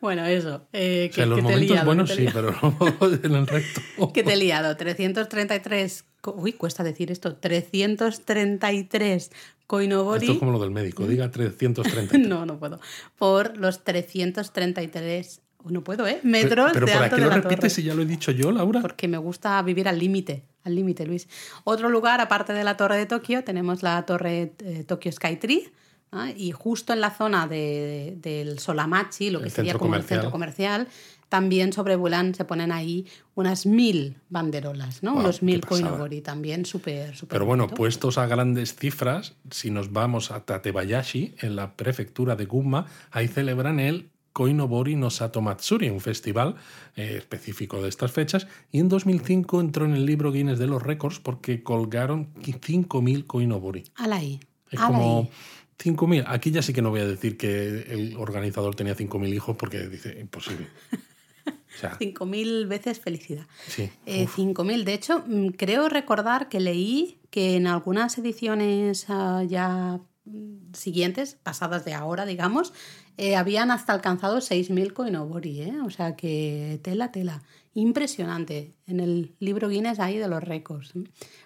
[0.00, 0.66] Bueno, eso.
[0.72, 3.80] Eh, que, en los momentos buenos sí, pero no en el recto.
[4.12, 4.76] que te he liado.
[4.76, 6.04] 333.
[6.26, 7.36] Uy, cuesta decir esto.
[7.36, 9.30] 333
[9.66, 10.26] Koinobori.
[10.26, 12.20] Esto es como lo del médico, diga 333.
[12.28, 12.80] no, no puedo.
[13.16, 16.20] Por los 333 no puedo, ¿eh?
[16.22, 18.80] Metros pero, pero de alto qué lo repites si ya lo he dicho yo, Laura?
[18.80, 21.28] Porque me gusta vivir al límite, al límite, Luis.
[21.64, 25.70] Otro lugar, aparte de la Torre de Tokio, tenemos la Torre eh, Tokyo Skytree.
[26.36, 30.88] Y justo en la zona de, del Solamachi, lo que sería como el centro comercial,
[31.30, 35.14] también sobrevuelan, se ponen ahí unas mil banderolas, ¿no?
[35.14, 37.36] Unos mil koinobori también, súper, súper.
[37.36, 42.46] Pero bueno, puestos a grandes cifras, si nos vamos a Tatebayashi, en la prefectura de
[42.46, 46.56] Gunma, ahí celebran el Koinobori no Sato Matsuri, un festival
[46.96, 50.82] eh, específico de estas fechas, y en 2005 entró en el libro Guinness de los
[50.82, 53.84] récords porque colgaron 5.000 Koinobori.
[53.94, 54.40] Alay.
[54.68, 55.28] Es como
[55.78, 56.24] 5.000.
[56.26, 59.88] Aquí ya sí que no voy a decir que el organizador tenía 5.000 hijos porque
[59.88, 60.66] dice imposible.
[61.80, 63.46] 5.000 veces felicidad.
[63.66, 63.90] Sí.
[64.06, 64.80] 5.000.
[64.80, 70.72] Eh, de hecho, mm, creo recordar que leí que en algunas ediciones ah, ya mm,
[70.74, 72.72] siguientes, pasadas de ahora, digamos,
[73.16, 75.62] eh, habían hasta alcanzado 6.000 Koinobori.
[75.62, 75.74] ¿eh?
[75.84, 77.42] O sea que tela, tela.
[77.74, 78.74] Impresionante.
[78.86, 80.92] En el libro Guinness ahí de los récords.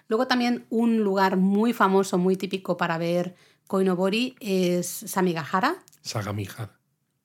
[0.07, 3.35] Luego también un lugar muy famoso, muy típico para ver
[3.67, 5.75] Koinobori es Samigahara.
[6.01, 6.71] Sagamihara.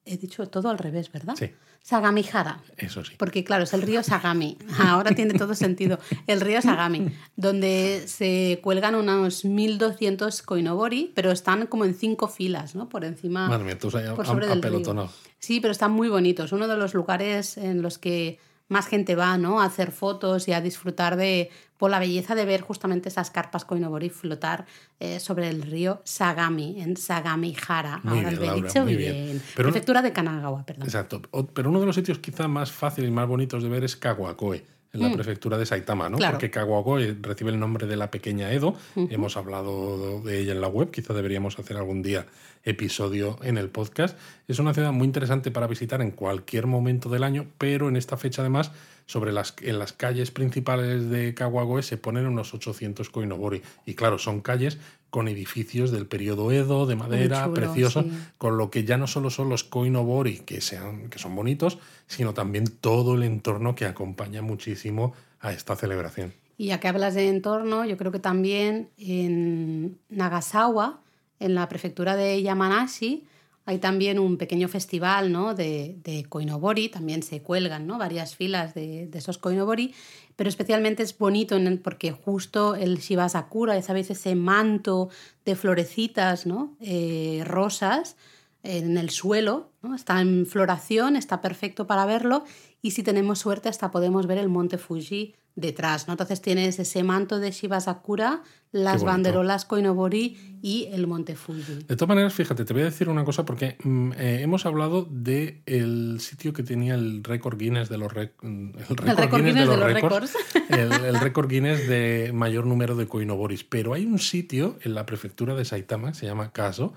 [0.05, 1.35] He dicho todo al revés, ¿verdad?
[1.37, 1.51] Sí.
[1.83, 2.61] Sagamihara.
[2.77, 3.15] Eso sí.
[3.17, 4.59] Porque claro, es el río Sagami.
[4.79, 5.99] Ahora tiene todo sentido.
[6.27, 12.75] El río Sagami, donde se cuelgan unos 1200 koinobori, pero están como en cinco filas,
[12.75, 12.89] ¿no?
[12.89, 13.49] Por encima.
[13.49, 15.11] Madre mía, tú por sobre del río.
[15.39, 16.53] Sí, pero están muy bonitos.
[16.53, 19.61] Uno de los lugares en los que más gente va, ¿no?
[19.61, 23.65] A hacer fotos y a disfrutar de por la belleza de ver justamente esas carpas
[23.65, 24.67] Koinobori flotar
[25.01, 28.03] eh, sobre el río Sagami, en Sagamihara.
[28.05, 29.43] Muy Ahora bien, lo he dicho bien.
[29.57, 30.85] Prefectura de Kanagawa, perdón.
[30.85, 31.23] Exacto.
[31.55, 34.63] Pero uno de los sitios quizá más fáciles y más bonitos de ver es Kawakoe
[34.93, 35.15] en la mm.
[35.15, 36.19] prefectura de Saitama, ¿no?
[36.19, 38.75] Porque Kawagoe recibe el nombre de la pequeña Edo.
[38.97, 42.27] Hemos hablado de ella en la web, quizá deberíamos hacer algún día
[42.65, 44.19] episodio en el podcast.
[44.49, 48.17] Es una ciudad muy interesante para visitar en cualquier momento del año, pero en esta
[48.17, 48.73] fecha además,
[49.11, 53.61] sobre las, en las calles principales de Kawagoe se ponen unos 800 koinobori.
[53.85, 54.79] Y claro, son calles
[55.11, 58.13] con edificios del periodo Edo, de madera, chulo, precioso, sí.
[58.39, 62.35] con lo que ya no solo son los koinobori, que, sean, que son bonitos, sino
[62.35, 66.33] también todo el entorno que acompaña muchísimo a esta celebración.
[66.57, 71.01] Y ya que hablas de entorno, yo creo que también en Nagasawa,
[71.41, 73.27] en la prefectura de Yamanashi,
[73.67, 75.55] hay también un pequeño festival ¿no?
[75.55, 77.99] de, de koinobori, también se cuelgan ¿no?
[77.99, 79.95] varias filas de, de esos koinobori,
[80.37, 85.11] pero especialmente es bonito en el- porque justo el Shiba Sakura, ya sabéis, ese manto
[85.45, 86.77] de florecitas ¿no?
[86.81, 88.17] Eh, rosas
[88.63, 89.95] en el suelo, ¿no?
[89.95, 92.45] está en floración, está perfecto para verlo
[92.83, 96.07] y si tenemos suerte hasta podemos ver el monte Fuji detrás.
[96.07, 96.15] ¿no?
[96.15, 101.85] Entonces tienes ese manto de Shiba Sakura, las banderolas Koinobori y el monte Fuji.
[101.89, 105.07] De todas maneras, fíjate, te voy a decir una cosa porque mm, eh, hemos hablado
[105.11, 109.69] del el sitio que tenía el récord Guinness de los mm, el récord récord Guinness
[109.69, 110.37] de los récords,
[110.69, 113.65] el, el récord Guinness de mayor número de koinoboris.
[113.65, 116.93] Pero hay un sitio en la prefectura de Saitama, se llama Kaso,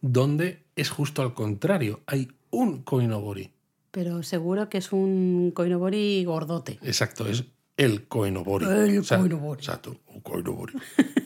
[0.00, 2.00] donde es justo al contrario.
[2.06, 3.50] Hay un koinobori.
[3.90, 6.78] Pero seguro que es un Koinobori gordote.
[6.82, 7.44] Exacto, es
[7.76, 8.64] el koinobori.
[8.64, 9.58] El koinobori.
[9.60, 10.72] Exacto, un koinobori.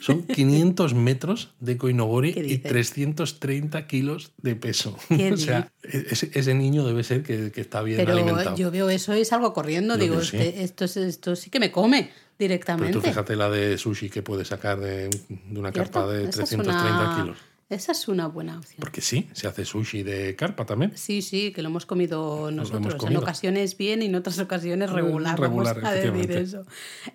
[0.01, 2.63] Son 500 metros de koinobori ¿Qué y dices?
[2.71, 4.97] 330 kilos de peso.
[5.33, 8.57] O sea, ese, ese niño debe ser que, que está bien Pero alimentado.
[8.57, 9.95] yo veo eso y salgo corriendo.
[9.95, 10.37] Yo Digo, sí.
[10.37, 12.93] este- esto, es- esto sí que me come Pero directamente.
[12.93, 16.51] tú fíjate la de sushi que puede sacar de, de una carpa de Esa es
[16.51, 17.39] 330 una- kilos.
[17.69, 18.77] Esa es una buena opción.
[18.79, 20.93] Porque sí, se hace sushi de carpa también.
[20.95, 23.03] Sí, sí, que lo hemos comido lo nosotros.
[23.11, 25.39] En ocasiones bien y en otras ocasiones regular.
[25.39, 26.65] Regular, vamos a decir eso.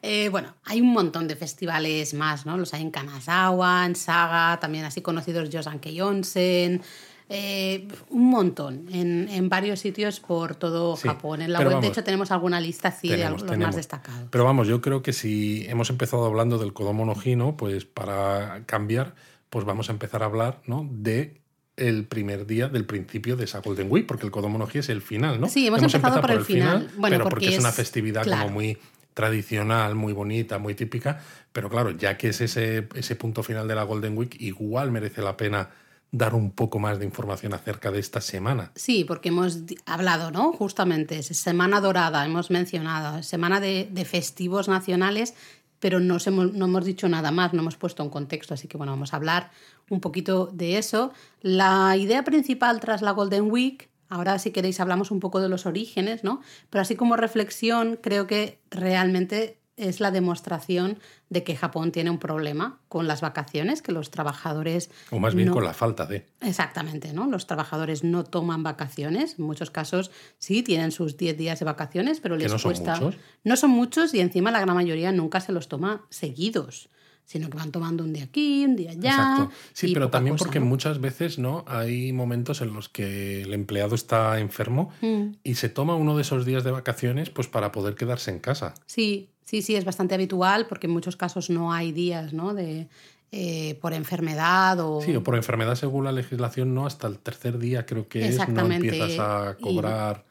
[0.02, 2.58] Eh, bueno, hay un montón de festivales más, ¿no?
[2.58, 6.82] Los hay en Kanazawa, en Saga, también así conocidos Yosankei Onsen.
[7.30, 11.42] eh, un montón en, en varios sitios por todo Sí, Japón.
[11.42, 13.68] En la web, de hecho, tenemos alguna lista así de los tenemos.
[13.68, 14.28] más destacados.
[14.30, 18.64] Pero vamos, yo creo que si hemos empezado hablando del Kodomo no Hino, pues para
[18.66, 19.16] cambiar,
[19.52, 20.88] pues vamos a empezar a hablar ¿no?
[20.92, 21.42] de
[21.78, 24.90] el primer día del principio de esa Golden Week, porque el Kodomo no Hi es
[24.90, 25.48] el final, ¿no?
[25.50, 26.90] Sí, hemos empezado por el final.
[26.98, 28.44] Bueno, pero porque, porque es una es- festividad claro.
[28.44, 28.78] como muy
[29.14, 33.76] tradicional, muy bonita, muy típica, pero claro, ya que es ese, ese punto final de
[33.76, 35.70] la Golden Week, igual merece la pena
[36.12, 38.72] dar un poco más de información acerca de esta semana.
[38.76, 40.52] Sí, porque hemos hablado, ¿no?
[40.54, 45.34] Justamente, es Semana Dorada, hemos mencionado, semana de, de festivos nacionales,
[45.82, 48.70] pero no, os hemos, no hemos dicho nada más, no hemos puesto un contexto, así
[48.70, 49.52] que bueno, vamos a hablar
[49.90, 51.12] un poquito de eso.
[51.42, 55.66] La idea principal tras la Golden Week, ahora si queréis hablamos un poco de los
[55.66, 56.42] orígenes, ¿no?
[56.70, 61.00] Pero así como reflexión, creo que realmente es la demostración
[61.32, 64.92] de que Japón tiene un problema con las vacaciones, que los trabajadores...
[65.12, 66.28] O más bien no- con la falta de.
[66.42, 67.26] Exactamente, ¿no?
[67.26, 69.40] Los trabajadores no toman vacaciones.
[69.40, 72.96] En muchos casos sí tienen sus 10 días de vacaciones, pero les no son cuesta.
[73.00, 73.16] muchos.
[73.46, 76.90] No son muchos y encima la gran mayoría nunca se los toma seguidos,
[77.24, 79.10] sino que van tomando un día aquí, un día allá.
[79.12, 79.52] Exacto.
[79.72, 80.66] Sí, pero también cosa, porque ¿no?
[80.66, 85.36] muchas veces no hay momentos en los que el empleado está enfermo Mm.
[85.46, 88.74] y se toma uno de esos días de vacaciones pues para poder quedarse en casa.
[88.86, 92.54] Sí, sí, sí, es bastante habitual porque en muchos casos no hay días, ¿no?
[92.54, 92.88] De,
[93.32, 95.02] eh, por enfermedad o...
[95.02, 98.48] Sí, o por enfermedad según la legislación no hasta el tercer día creo que es
[98.50, 100.26] no empiezas a Y- cobrar.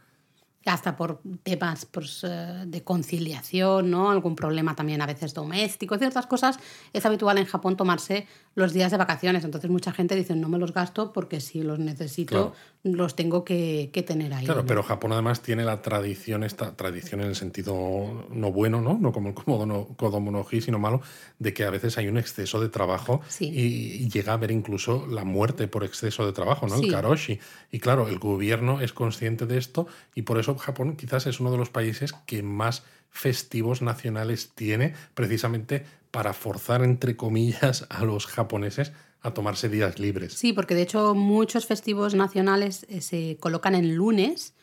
[0.67, 4.11] hasta por temas pues, eh, de conciliación, ¿no?
[4.11, 6.59] Algún problema también a veces doméstico, ciertas cosas.
[6.93, 9.45] Es habitual en Japón tomarse los días de vacaciones.
[9.45, 13.91] Entonces mucha gente dice, no me los gasto porque si los necesito, los tengo que,
[13.93, 14.47] que tener ahí.
[14.47, 14.67] Claro, ¿no?
[14.67, 18.97] pero Japón además tiene la tradición, esta tradición en el sentido no bueno, ¿no?
[18.99, 21.03] No como el Komodo no, sino malo,
[21.39, 23.51] de que a veces hay un exceso de trabajo Sí.
[23.51, 26.79] y, y llega a haber incluso la muerte por exceso de trabajo, ¿no?
[26.79, 26.87] Sí.
[26.87, 27.39] El karoshi.
[27.71, 31.51] Y claro, el gobierno es consciente de esto y por eso Japón quizás es uno
[31.53, 38.27] de los países que más festivos nacionales tiene, precisamente para forzar, entre comillas, a los
[38.27, 40.35] japoneses a tomarse días libres.
[40.35, 44.55] Sí, porque de hecho muchos festivos nacionales eh, se colocan en lunes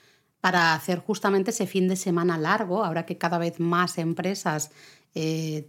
[0.42, 4.72] para hacer justamente ese fin de semana largo, ahora que cada vez más empresas
[5.16, 5.68] eh,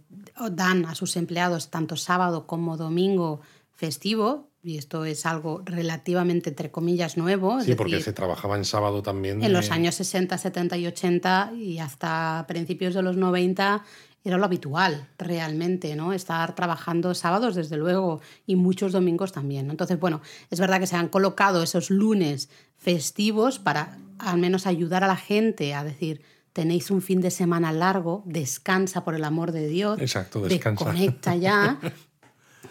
[0.51, 3.41] dan a sus empleados tanto sábado como domingo
[3.75, 7.61] festivo, y esto es algo relativamente, entre comillas, nuevo.
[7.61, 9.41] Sí, porque decir, se trabajaba en sábado también.
[9.41, 13.83] en los años 60, 70 y 80 y hasta principios de los 90
[14.23, 16.13] era lo habitual realmente, ¿no?
[16.13, 19.67] Estar trabajando sábados, desde luego, y muchos domingos también.
[19.67, 19.71] ¿no?
[19.71, 25.03] Entonces, bueno, es verdad que se han colocado esos lunes festivos para al menos ayudar
[25.03, 26.21] a la gente a decir,
[26.53, 30.85] tenéis un fin de semana largo, descansa por el amor de Dios, Exacto, descansa.
[30.85, 31.79] desconecta ya.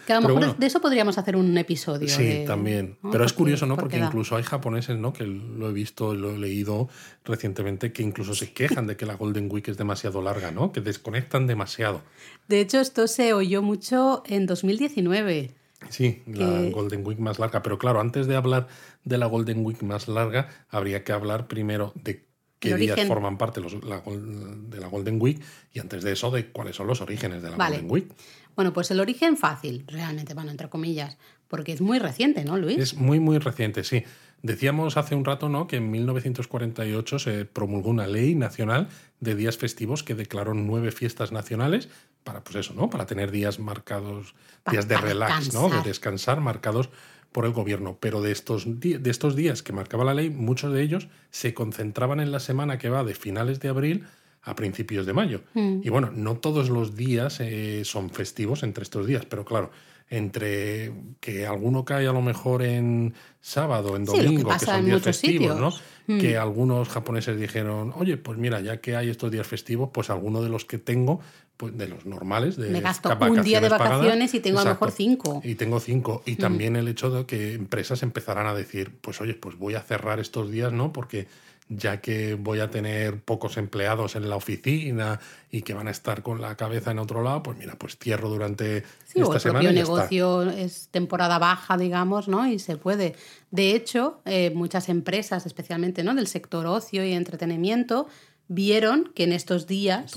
[0.09, 0.59] Que a lo Pero mejor bueno.
[0.59, 2.07] de eso podríamos hacer un episodio.
[2.09, 2.97] Sí, de- también.
[3.03, 3.11] ¿no?
[3.11, 3.77] Pero es curioso, ¿no?
[3.77, 5.13] Porque incluso hay japoneses, ¿no?
[5.13, 6.89] Que lo he visto, lo he leído
[7.23, 10.71] recientemente, que incluso se quejan de que la Golden Week es demasiado larga, ¿no?
[10.71, 12.01] Que desconectan demasiado.
[12.47, 15.51] De hecho, esto se oyó mucho en 2019.
[15.89, 17.61] Sí, la Golden Week más larga.
[17.61, 18.67] Pero claro, antes de hablar
[19.03, 22.25] de la Golden Week más larga, habría que hablar primero de
[22.59, 25.41] qué días forman parte de la Golden Week
[25.73, 28.07] y antes de eso de cuáles son los orígenes de la Golden Week.
[28.55, 31.17] Bueno, pues el origen fácil, realmente, bueno, entre comillas,
[31.47, 32.77] porque es muy reciente, ¿no, Luis?
[32.77, 34.03] Es muy, muy reciente, sí.
[34.41, 35.67] Decíamos hace un rato ¿no?
[35.67, 38.87] que en 1948 se promulgó una ley nacional
[39.19, 41.89] de días festivos que declaró nueve fiestas nacionales
[42.23, 42.89] para, pues eso, ¿no?
[42.89, 44.35] Para tener días marcados,
[44.71, 45.69] días de relax, ¿no?
[45.69, 46.89] De descansar marcados
[47.31, 47.97] por el gobierno.
[47.99, 52.19] Pero de estos, de estos días que marcaba la ley, muchos de ellos se concentraban
[52.19, 54.05] en la semana que va de finales de abril
[54.41, 55.41] a principios de mayo.
[55.53, 55.81] Mm.
[55.83, 59.71] Y bueno, no todos los días eh, son festivos entre estos días, pero claro,
[60.09, 65.59] entre que alguno cae a lo mejor en sábado, en domingo, que, son días festivos,
[65.59, 65.71] ¿no?
[66.07, 66.19] Mm.
[66.19, 70.41] Que algunos japoneses dijeron, oye, pues mira, ya que hay estos días festivos, pues alguno
[70.41, 71.19] de los que tengo,
[71.55, 74.71] pues de los normales, de Me gasto un día de vacaciones y tengo a lo
[74.71, 75.41] mejor cinco.
[75.43, 76.23] Y tengo cinco.
[76.25, 76.37] Y mm.
[76.37, 80.19] también el hecho de que empresas empezarán a decir, pues oye, pues voy a cerrar
[80.19, 80.91] estos días, ¿no?
[80.91, 81.27] Porque
[81.69, 85.19] ya que voy a tener pocos empleados en la oficina
[85.51, 88.27] y que van a estar con la cabeza en otro lado, pues mira, pues cierro
[88.27, 89.71] durante sí, esta o el semana.
[89.71, 92.47] negocio es temporada baja, digamos, ¿no?
[92.47, 93.15] Y se puede.
[93.51, 96.15] De hecho, eh, muchas empresas, especialmente ¿no?
[96.15, 98.07] del sector ocio y entretenimiento,
[98.49, 100.11] vieron que en estos días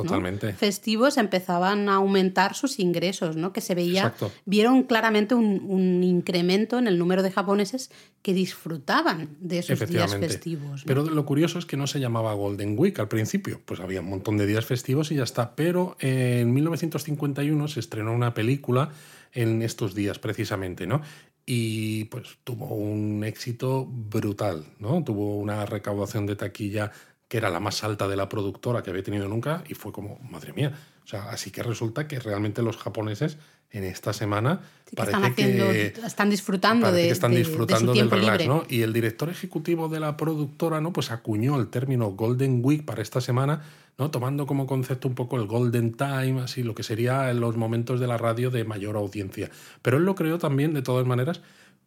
[0.57, 3.53] festivos empezaban a aumentar sus ingresos, ¿no?
[3.53, 4.15] que se veía,
[4.47, 7.91] vieron claramente un, incremento en el número de japoneses
[8.23, 10.83] que disfrutaban de esos días festivos.
[10.87, 14.09] Pero lo curioso es que no se llamaba Golden Week al principio, pues había un
[14.09, 18.91] montón de días festivos y ya está, pero en 1951 se estrenó una película
[19.33, 21.03] en estos días precisamente, ¿no?
[21.45, 25.03] Y pues tuvo un éxito brutal, ¿no?
[25.05, 26.93] Tuvo una recaudación de taquilla
[27.33, 30.19] que era la más alta de la productora que había tenido nunca, y fue como,
[30.31, 30.71] madre mía.
[31.03, 33.39] O sea, así que resulta que realmente los japoneses
[33.71, 34.61] en esta semana
[34.95, 38.65] parece que están disfrutando de, están disfrutando del relax, ¿no?
[38.69, 40.93] Y el director ejecutivo de la productora, ¿no?
[40.93, 43.63] Pues acuñó el término Golden Week para esta semana,
[43.97, 44.11] ¿no?
[44.11, 48.09] Tomando como concepto un poco el Golden Time, así lo que sería los momentos de
[48.09, 49.51] la radio de mayor audiencia.
[49.81, 51.41] Pero él lo creó también, de todas maneras,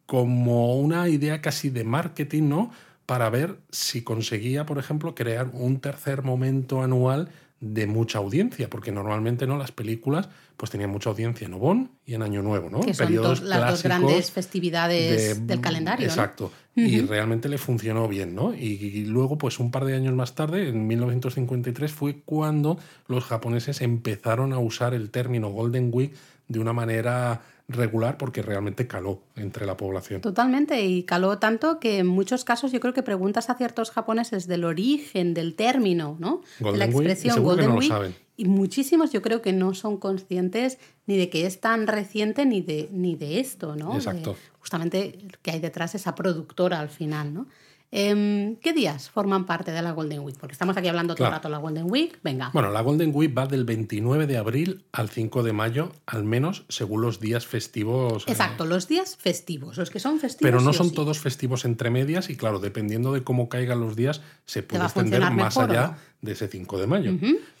[0.06, 2.72] como una idea casi de marketing, ¿no?
[3.06, 8.92] Para ver si conseguía, por ejemplo, crear un tercer momento anual de mucha audiencia, porque
[8.92, 12.80] normalmente no las películas pues tenían mucha audiencia en Obon y en Año Nuevo, ¿no?
[12.80, 16.06] Que son las dos grandes festividades del calendario.
[16.06, 16.50] Exacto.
[16.74, 18.54] Y realmente le funcionó bien, ¿no?
[18.54, 23.80] y, luego, pues un par de años más tarde, en 1953, fue cuando los japoneses
[23.80, 26.12] empezaron a usar el término Golden Week
[26.48, 30.20] de una manera regular porque realmente caló entre la población.
[30.20, 34.46] Totalmente, y caló tanto que en muchos casos yo creo que preguntas a ciertos japoneses
[34.46, 36.42] del origen del término, ¿no?
[36.60, 37.92] de la expresión Golden Week,
[38.36, 42.60] y muchísimos yo creo que no son conscientes ni de que es tan reciente ni
[42.60, 43.94] de, ni de esto, ¿no?
[43.94, 44.36] Exacto.
[44.60, 47.46] justamente que hay detrás esa productora al final, ¿no?
[47.92, 50.36] Em, ¿Qué días forman parte de la Golden Week?
[50.38, 52.18] Porque estamos aquí hablando todo el rato de la Golden Week.
[52.22, 52.50] Venga.
[52.52, 56.64] Bueno, la Golden Week va del 29 de abril al 5 de mayo, al menos
[56.68, 58.24] según los días festivos.
[58.26, 60.50] Eh, Exacto, los días festivos, los que son festivos.
[60.50, 64.20] Pero no son todos festivos entre medias y claro, dependiendo de cómo caigan los días,
[64.44, 67.12] se puede extender más allá de ese 5 de mayo.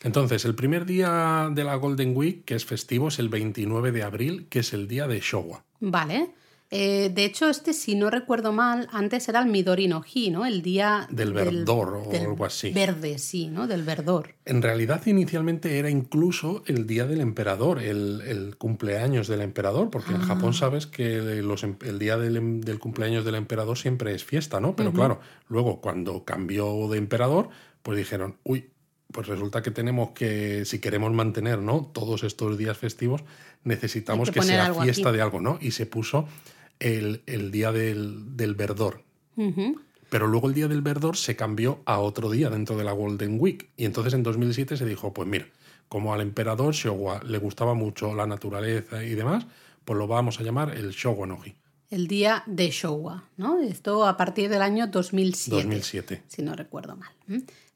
[0.02, 4.02] Entonces, el primer día de la Golden Week, que es festivo, es el 29 de
[4.02, 5.62] abril, que es el día de Showa.
[5.80, 6.30] Vale.
[6.70, 10.46] Eh, de hecho, este, si no recuerdo mal, antes era el Midori no Hi, ¿no?
[10.46, 12.72] El día del verdor o algo así.
[12.72, 13.68] Verde, sí, ¿no?
[13.68, 14.34] Del verdor.
[14.44, 20.22] En realidad, inicialmente era incluso el día del emperador, el, cumpleaños del emperador, porque en
[20.22, 20.58] Japón ah.
[20.58, 24.74] sabes que los, em, el día del, cumpleaños del emperador siempre es fiesta, ¿no?
[24.74, 27.48] Pero claro, luego cuando cambió de emperador,
[27.82, 28.70] pues dijeron, uy,
[29.12, 31.90] pues resulta que tenemos que, si queremos mantener ¿no?
[31.94, 33.22] todos estos días festivos,
[33.64, 35.58] necesitamos que, sea fiesta de algo, ¿no?
[35.60, 36.26] Y se puso
[36.80, 39.02] el, día del, verdor.
[40.08, 43.38] Pero luego el día del verdor se cambió a otro día dentro de la Golden
[43.40, 43.70] Week.
[43.76, 45.46] Y entonces en 2007 se dijo, pues mira,
[45.88, 49.46] como al emperador Showa le gustaba mucho la naturaleza y demás,
[49.84, 51.54] pues lo vamos a llamar el Showa Noji.
[51.90, 53.60] El día de Showa, ¿no?
[53.60, 55.62] Esto a partir del año 2007.
[55.62, 56.22] 2007.
[56.26, 57.12] Si no recuerdo mal.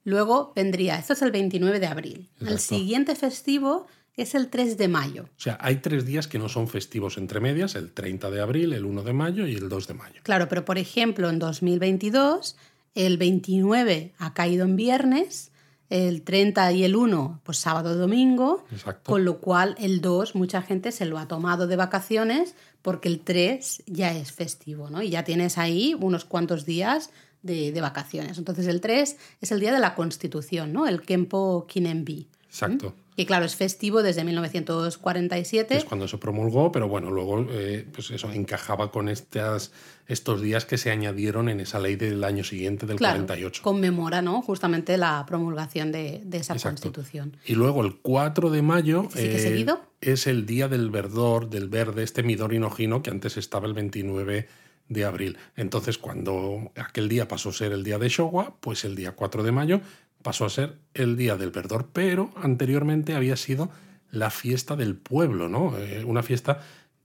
[0.03, 2.29] Luego vendría, esto es el 29 de abril.
[2.41, 3.87] El siguiente festivo
[4.17, 5.25] es el 3 de mayo.
[5.25, 8.73] O sea, hay tres días que no son festivos entre medias, el 30 de abril,
[8.73, 10.21] el 1 de mayo y el 2 de mayo.
[10.23, 12.57] Claro, pero por ejemplo, en 2022,
[12.95, 15.53] el 29 ha caído en viernes,
[15.89, 18.65] el 30 y el 1, pues sábado y domingo,
[19.03, 23.21] con lo cual el 2 mucha gente se lo ha tomado de vacaciones porque el
[23.21, 25.03] 3 ya es festivo, ¿no?
[25.03, 27.11] Y ya tienes ahí unos cuantos días
[27.43, 28.39] de, vacaciones.
[28.39, 30.87] Entonces el 3 es el día de la Constitución, ¿no?
[30.87, 32.29] El Kempo Kinenbi.
[32.47, 35.77] Exacto Y claro, es festivo desde 1947.
[35.77, 39.73] Es cuando se promulgó, pero bueno, luego eh, pues eso encajaba con estas,
[40.07, 43.63] estos días que se añadieron en esa ley del año siguiente, del Claro, 48.
[43.63, 44.41] conmemora ¿no?
[44.43, 46.83] justamente la promulgación de, de esa Exacto.
[46.83, 47.37] constitución.
[47.45, 49.81] Y luego el 4 de mayo ¿Este sigue seguido?
[50.01, 53.75] es el día del verdor, del verde, este Midori no Hino, que antes estaba el
[53.75, 54.49] 29
[54.89, 55.37] de abril.
[55.57, 59.43] Entonces, cuando aquel día pasó a ser el día de Showa, pues el día 4
[59.45, 59.81] de mayo
[60.23, 63.71] pasó a ser el día del verdor, pero anteriormente había sido
[64.11, 65.77] la fiesta del pueblo, ¿no?
[65.79, 66.61] Eh, una fiesta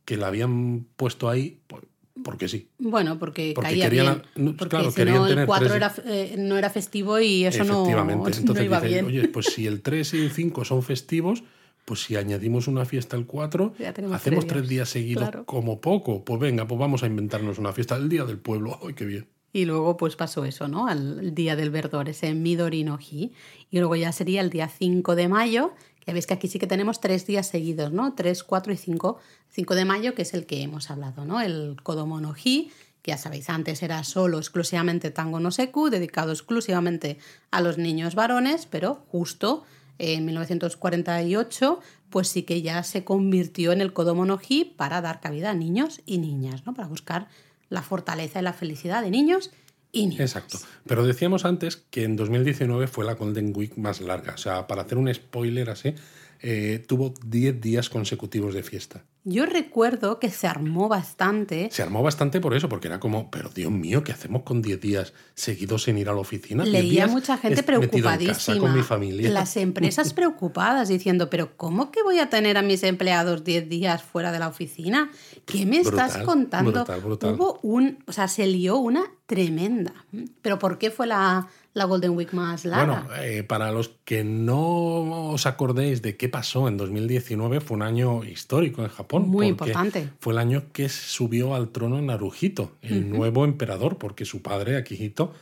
[0.05, 1.87] que la habían puesto ahí por-
[2.23, 2.69] porque sí.
[2.79, 4.45] Bueno, porque, Porque caía querían- bien.
[4.45, 7.19] no, Porque claro, si querían no, el tener 4 tres- era, eh, no era festivo
[7.19, 8.29] y eso no, Efectivamente.
[8.31, 9.19] no Entonces iba dicen, bien.
[9.21, 11.43] oye, pues si el 3 y el 5 son festivos,
[11.83, 14.69] pues si añadimos una fiesta el 4, Ya tenemos hacemos tres tres días.
[14.69, 15.45] días seguidos Claro.
[15.45, 16.23] como poco.
[16.25, 18.79] Pues venga, pues vamos a inventarnos una fiesta el día del pueblo.
[18.87, 19.27] ¡Ay, qué bien!
[19.55, 20.87] Y luego pues pasó eso, ¿no?
[20.87, 23.31] Al día del verdor, ese Midori no Hi.
[23.71, 25.71] Y luego ya sería el día 5 de mayo,
[26.05, 28.15] que veis que aquí sí que tenemos tres días seguidos, ¿no?
[28.15, 29.17] 3, 4 y 5.
[29.51, 31.39] 5 de mayo, que es el que hemos hablado, ¿no?
[31.39, 32.69] El Kodomo no Hi,
[33.01, 37.17] que ya sabéis, antes era solo exclusivamente Tango no Seku, dedicado exclusivamente
[37.49, 39.63] a los niños varones, pero justo
[39.99, 41.79] en 1948,
[42.09, 45.53] pues sí que ya se convirtió en el Kodomo no Hi para dar cabida a
[45.53, 46.73] niños y niñas, ¿no?
[46.73, 47.29] Para buscar
[47.69, 49.51] la fortaleza y la felicidad de niños
[49.91, 50.21] y niñas.
[50.35, 50.59] Exacto.
[50.85, 54.33] Pero decíamos antes que en 2019 fue la Golden Week más larga.
[54.33, 55.95] O sea, para hacer un spoiler así,
[56.41, 59.03] eh, tuvo 10 días consecutivos de fiesta.
[59.27, 61.69] Yo recuerdo que se armó bastante.
[61.71, 64.79] Se armó bastante por eso, porque era como, pero Dios mío, ¿qué hacemos con 10
[64.79, 66.63] días seguidos sin ir a la oficina?
[66.63, 68.59] 10 Leía mucha gente preocupadísima.
[68.59, 69.31] con mi familia.
[69.31, 74.03] Las empresas preocupadas diciendo, pero ¿cómo que voy a tener a mis empleados 10 días
[74.03, 75.09] fuera de la oficina?
[75.47, 76.71] ¿Qué me estás contando?
[76.71, 77.33] brutal, brutal.
[77.33, 80.05] Hubo un, o sea, se lió una tremenda.
[80.43, 83.03] Pero ¿por qué fue la, la Golden Week más larga?
[83.03, 87.83] Bueno, eh, para los que no os acordéis de qué pasó en 2019, fue un
[87.83, 89.27] año histórico en Japón.
[89.27, 90.09] Muy importante.
[90.19, 95.33] Fue el año que subió al trono Naruhito, el nuevo emperador, porque su padre, Akihito,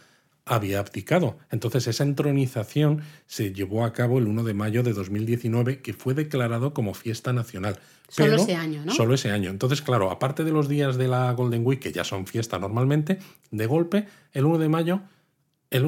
[0.46, 1.38] había abdicado.
[1.52, 6.16] Entonces esa entronización se llevó a cabo el 1 de mayo de 2019, que fue
[6.16, 7.80] declarado como fiesta nacional.
[8.10, 8.94] Solo Pero ese año, ¿no?
[8.94, 9.52] Solo ese año.
[9.52, 13.20] Entonces, claro, aparte de los días de la Golden Week, que ya son fiesta normalmente,
[13.52, 15.02] de golpe, el 1 de mayo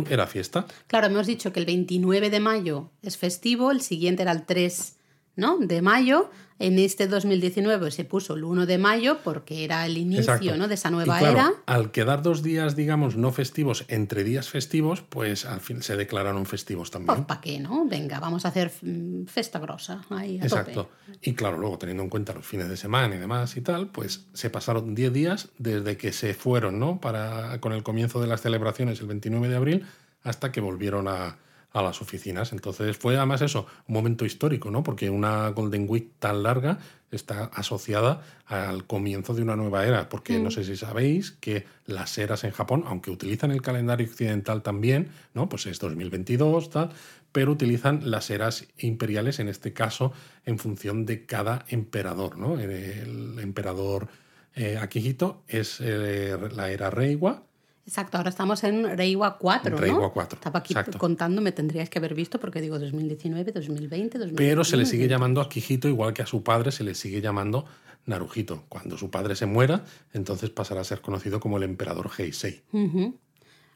[0.09, 0.65] era fiesta.
[0.87, 4.94] Claro, hemos dicho que el 29 de mayo es festivo, el siguiente era el 3
[5.35, 5.57] ¿no?
[5.59, 6.29] de mayo.
[6.57, 10.55] En este 2019 se puso el 1 de mayo porque era el inicio Exacto.
[10.55, 10.69] ¿no?
[10.69, 11.51] de esa Y nueva claro, era.
[11.65, 16.45] Al quedar dos días, digamos, no festivos entre días festivos, pues al fin se declararon
[16.45, 17.25] festivos Pues también.
[17.25, 17.85] ¿para qué, no?
[17.85, 20.05] Venga, vamos a hacer mm, festa grosa.
[20.09, 20.85] Ahí, a Exacto.
[20.85, 21.19] tope.
[21.21, 24.27] Y claro, luego teniendo en cuenta los fines de semana y demás y tal, pues
[24.31, 27.01] se pasaron 10 días desde que se fueron, ¿no?
[27.01, 29.85] Para, con el comienzo de las celebraciones el 29 de abril
[30.23, 31.37] hasta que volvieron a,
[31.75, 32.53] a las oficinas.
[32.53, 34.81] Entonces fue además eso, un momento histórico, ¿no?
[34.81, 36.79] Porque una Golden Week tan larga
[37.11, 42.17] está asociada al comienzo de una nueva era, porque no sé si sabéis que las
[42.17, 45.49] eras en Japón, aunque utilizan el calendario occidental también, ¿no?
[45.49, 46.91] Pues es 2022, tal,
[47.33, 50.13] pero utilizan las eras imperiales, en este caso,
[50.45, 52.57] en función de cada emperador, ¿no?
[52.57, 54.07] El emperador
[54.55, 57.43] eh, Akihito es eh, la era Reiwa,
[57.87, 60.11] Exacto, ahora estamos en Reiwa 4, Reiwa ¿no?
[60.11, 60.97] 4, Estaba aquí exacto.
[60.97, 64.35] contando, me tendríais que haber visto porque digo 2019, 2020, 2021.
[64.35, 65.09] pero se le sigue 2022.
[65.09, 67.65] llamando Akihito igual que a su padre se le sigue llamando
[68.07, 68.63] Naruhito.
[68.69, 69.83] Cuando su padre se muera,
[70.13, 72.61] entonces pasará a ser conocido como el emperador Heisei.
[72.71, 73.19] Ujú.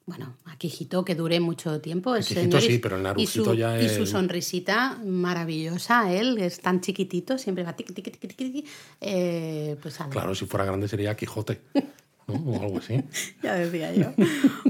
[0.07, 2.15] Bueno, Akihito que dure mucho tiempo.
[2.15, 6.39] Es señor y- sí, pero el y su, ya Y su es- sonrisita maravillosa, él
[6.39, 8.65] es tan chiquitito, siempre va tiqui, tiqui, tiqui, tiqui, tiqui.
[9.01, 9.99] Eh, pues.
[10.09, 11.61] Claro, si fuera grande sería Quijote,
[12.33, 12.51] ¿no?
[12.51, 13.03] o algo así.
[13.43, 14.11] Ya decía yo.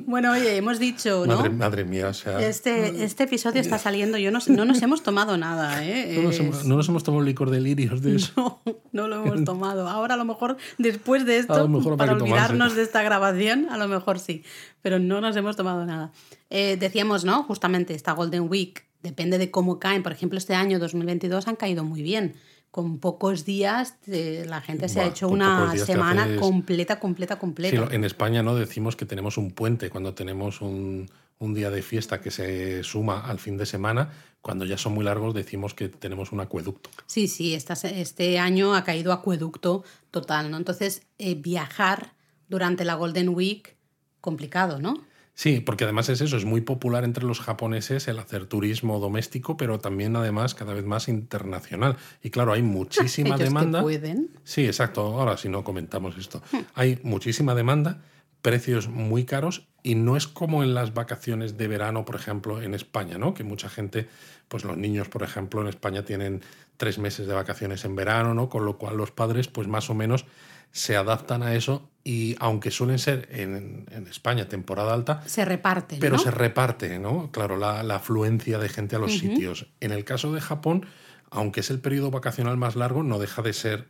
[0.05, 1.37] bueno, oye, hemos dicho, ¿no?
[1.37, 2.39] Madre, madre mía, o sea...
[2.39, 6.13] Este, este episodio está saliendo, yo no, no nos hemos tomado nada, ¿eh?
[6.17, 8.61] No nos, hemos, no nos hemos tomado licor de lirios de eso.
[8.91, 9.87] No, no lo hemos tomado.
[9.87, 12.33] Ahora a lo mejor después de esto, A lo mejor para tomarse.
[12.33, 14.43] olvidarnos de esta grabación, a lo mejor sí,
[14.81, 16.11] pero no nos hemos tomado nada.
[16.49, 17.43] Eh, decíamos, ¿no?
[17.43, 20.03] Justamente esta Golden Week, depende de cómo caen.
[20.03, 22.35] Por ejemplo, este año 2022 han caído muy bien.
[22.71, 27.87] Con pocos días eh, la gente se ha hecho una semana haces- completa, completa, completa.
[27.91, 31.09] en España no decimos que tenemos un puente cuando tenemos un,
[31.39, 34.11] un día de fiesta que se suma al fin de semana.
[34.41, 36.89] Cuando ya son muy largos decimos que tenemos un acueducto.
[37.07, 40.57] Sí, sí, esta este año ha caído acueducto total, ¿no?
[40.57, 42.13] Entonces, eh, viajar
[42.47, 43.75] durante la Golden Week,
[44.21, 44.93] complicado, ¿no?
[45.39, 49.55] Sí, porque además es eso, es muy popular entre los japoneses el hacer turismo doméstico,
[49.55, 51.95] pero también además cada vez más internacional.
[52.21, 53.81] Y claro, hay muchísima Ellos que demanda.
[53.81, 54.31] pueden.
[54.43, 54.99] Sí, exacto.
[54.99, 56.41] Ahora si no comentamos esto.
[56.73, 58.01] Hay muchísima demanda,
[58.41, 62.73] precios muy caros Y no es como en las vacaciones de verano, por ejemplo, en
[62.73, 63.33] España, ¿no?
[63.33, 64.09] Que mucha gente,
[64.49, 66.41] pues los niños, por ejemplo, en España tienen
[66.75, 68.49] tres meses de vacaciones en verano, ¿no?
[68.49, 70.25] Con lo cual los padres, pues más o menos
[70.71, 75.97] se adaptan a eso y aunque suelen ser en, España temporada alta, se reparte.
[75.99, 77.31] Pero se reparte, ¿no?
[77.31, 79.67] Claro, la, afluencia de gente a los sitios.
[79.79, 80.85] En el caso de Japón,
[81.29, 83.87] aunque es el periodo vacacional más largo, no deja de ser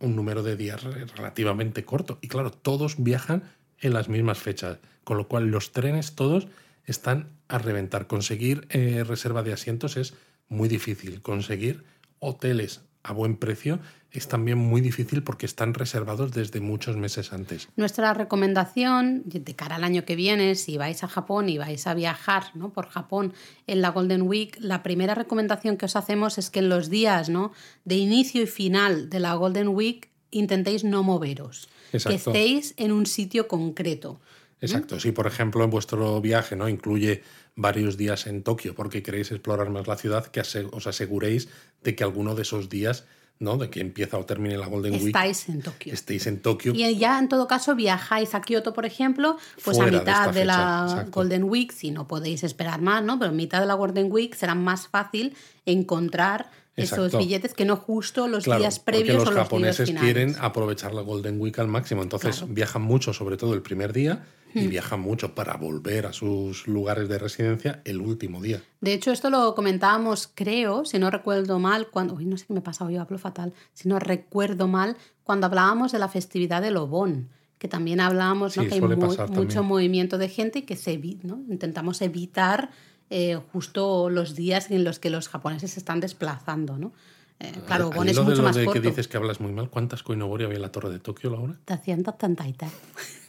[0.00, 2.18] un número de días relativamente corto.
[2.20, 3.44] Y claro, todos viajan
[3.78, 6.48] en las mismas fechas, con lo cual los trenes todos
[6.84, 8.06] están a reventar.
[8.06, 10.14] Conseguir eh, reserva de asientos es
[10.48, 11.22] muy difícil.
[11.22, 11.84] Conseguir
[12.18, 13.80] hoteles a buen precio
[14.12, 17.68] es también muy difícil porque están reservados desde muchos meses antes.
[17.76, 21.94] Nuestra recomendación de cara al año que viene, si vais a Japón y vais a
[21.94, 22.70] viajar ¿no?
[22.70, 23.32] por Japón
[23.66, 27.30] en la Golden Week, la primera recomendación que os hacemos es que en los días
[27.30, 27.52] ¿no?
[27.84, 33.06] de inicio y final de la Golden Week intentéis no moveros, que estéis en un
[33.06, 34.20] sitio concreto.
[34.60, 37.22] Exacto, si por ejemplo en vuestro viaje no incluye
[37.56, 41.48] varios días en Tokio porque queréis explorar más la ciudad, que os aseguréis
[41.82, 43.04] de que alguno de esos días
[43.38, 43.56] ¿no?
[43.56, 45.06] De que empieza o termine la Golden Week.
[45.06, 45.92] Estáis en Tokio.
[45.92, 46.72] Estéis en Tokio.
[46.74, 51.06] Y ya en todo caso viajáis a Kioto, por ejemplo, pues a mitad de, la
[51.10, 53.18] Golden Week, si no podéis esperar más, ¿no?
[53.18, 55.34] Pero en mitad de la Golden Week será más fácil
[55.66, 61.02] encontrar esos billetes que no justo los días previos porque los japoneses quieren aprovechar la
[61.02, 64.24] Golden Week al máximo, entonces viajan mucho, sobre todo el primer día,
[64.54, 64.70] y hmm.
[64.70, 68.62] viajan mucho para volver a sus lugares de residencia el último día.
[68.80, 72.14] De hecho, esto lo comentábamos, creo, si no recuerdo mal, cuando.
[72.14, 73.52] Uy, no sé qué me ha pasado, yo hablo fatal.
[73.72, 77.30] Si no recuerdo mal, cuando hablábamos de la festividad de Lobón
[77.62, 78.66] que también hablábamos ¿no?
[78.66, 81.44] que hay mucho movimiento de gente y que se, ¿no?
[81.48, 82.70] intentamos evitar
[83.08, 86.92] eh, justo los días en los que los japoneses se están desplazando, ¿no?
[87.38, 90.02] Eh, claro, Lobón es mucho de más de que dices que hablas muy mal, ¿cuántas
[90.02, 91.56] koinobori había en la torre de Tokio, Laura?
[91.68, 92.72] 233.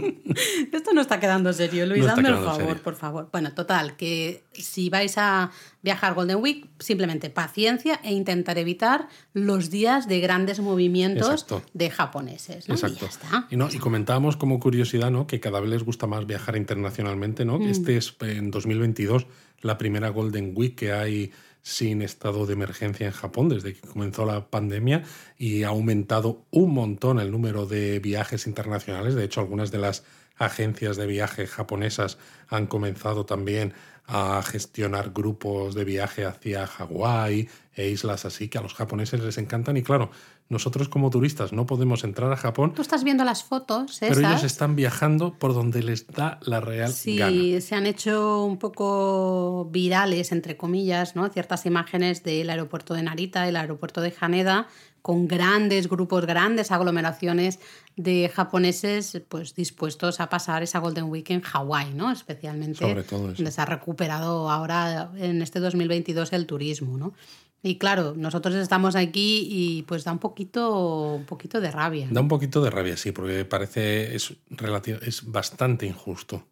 [0.72, 3.28] Esto no está quedando serio, Luis, dame el favor, por favor.
[3.32, 5.50] Bueno, total, que si vais a
[5.82, 12.68] viajar Golden Week, simplemente paciencia e intentar evitar los días de grandes movimientos de japoneses.
[12.68, 13.08] Exacto.
[13.50, 13.68] Y, ¿no?
[13.70, 15.26] y comentábamos como curiosidad ¿no?
[15.26, 17.44] que cada vez les gusta más viajar internacionalmente.
[17.44, 17.58] ¿no?
[17.58, 17.68] Mm.
[17.68, 19.26] Este es en 2022
[19.62, 21.32] la primera Golden Week que hay
[21.62, 25.02] sin estado de emergencia en Japón desde que comenzó la pandemia
[25.36, 29.14] y ha aumentado un montón el número de viajes internacionales.
[29.14, 30.04] De hecho, algunas de las
[30.36, 33.74] agencias de viaje japonesas han comenzado también
[34.06, 39.38] a gestionar grupos de viaje hacia Hawái e islas así que a los japoneses les
[39.38, 40.10] encantan y claro,
[40.50, 42.74] nosotros como turistas no podemos entrar a Japón.
[42.74, 46.92] Tú estás viendo las fotos, Pero ellos están viajando por donde les da la real
[46.92, 51.28] sí, se han hecho un poco virales, entre comillas, ¿no?
[51.28, 54.66] Ciertas imágenes del aeropuerto de Narita, el aeropuerto de Haneda,
[55.02, 57.60] con grandes grupos, grandes aglomeraciones
[57.96, 62.10] de japoneses pues dispuestos a pasar esa Golden Week en Hawái, ¿no?
[62.10, 67.14] Especialmente Sobre todo donde se ha recuperado ahora en este 2022 el turismo, ¿no?
[67.62, 72.08] Y claro, nosotros estamos aquí y pues da un poquito, un poquito de rabia.
[72.10, 76.46] Da un poquito de rabia, sí, porque parece es relativo, es bastante injusto.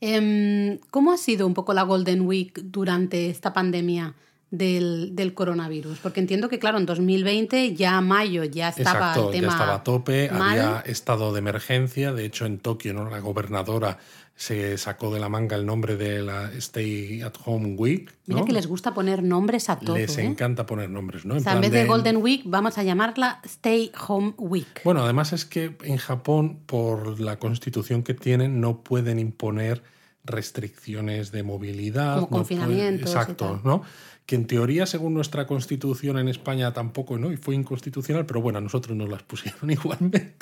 [0.00, 4.14] Em, ¿Cómo ha sido un poco la Golden Week durante esta pandemia?
[4.50, 5.98] Del, coronavirus.
[5.98, 9.48] Porque entiendo que, claro, en 2020, ya mayo, ya estaba el tema.
[9.48, 12.12] Ya estaba a tope, había estado de emergencia.
[12.12, 13.10] De hecho, en Tokio, ¿no?
[13.10, 13.98] La gobernadora
[14.36, 18.12] se sacó de la manga el nombre de la Stay at Home Week.
[18.26, 19.96] Mira que les gusta poner nombres a todo.
[19.96, 20.24] Les ¿eh?
[20.24, 21.34] encanta poner nombres, ¿no?
[21.34, 24.82] En, o sea, en vez de, Golden Week, vamos a llamarla Stay Home Week.
[24.84, 29.82] Bueno, además es que en Japón, por la constitución que tienen, no pueden imponer
[30.26, 32.16] restricciones de movilidad.
[32.16, 33.10] Como confinamientos.
[33.10, 33.82] exacto, ¿no?
[34.26, 37.32] Que en teoría, según nuestra constitución en España, tampoco, ¿no?
[37.32, 40.36] Y fue inconstitucional, pero bueno, a nosotros nos las pusieron igualmente.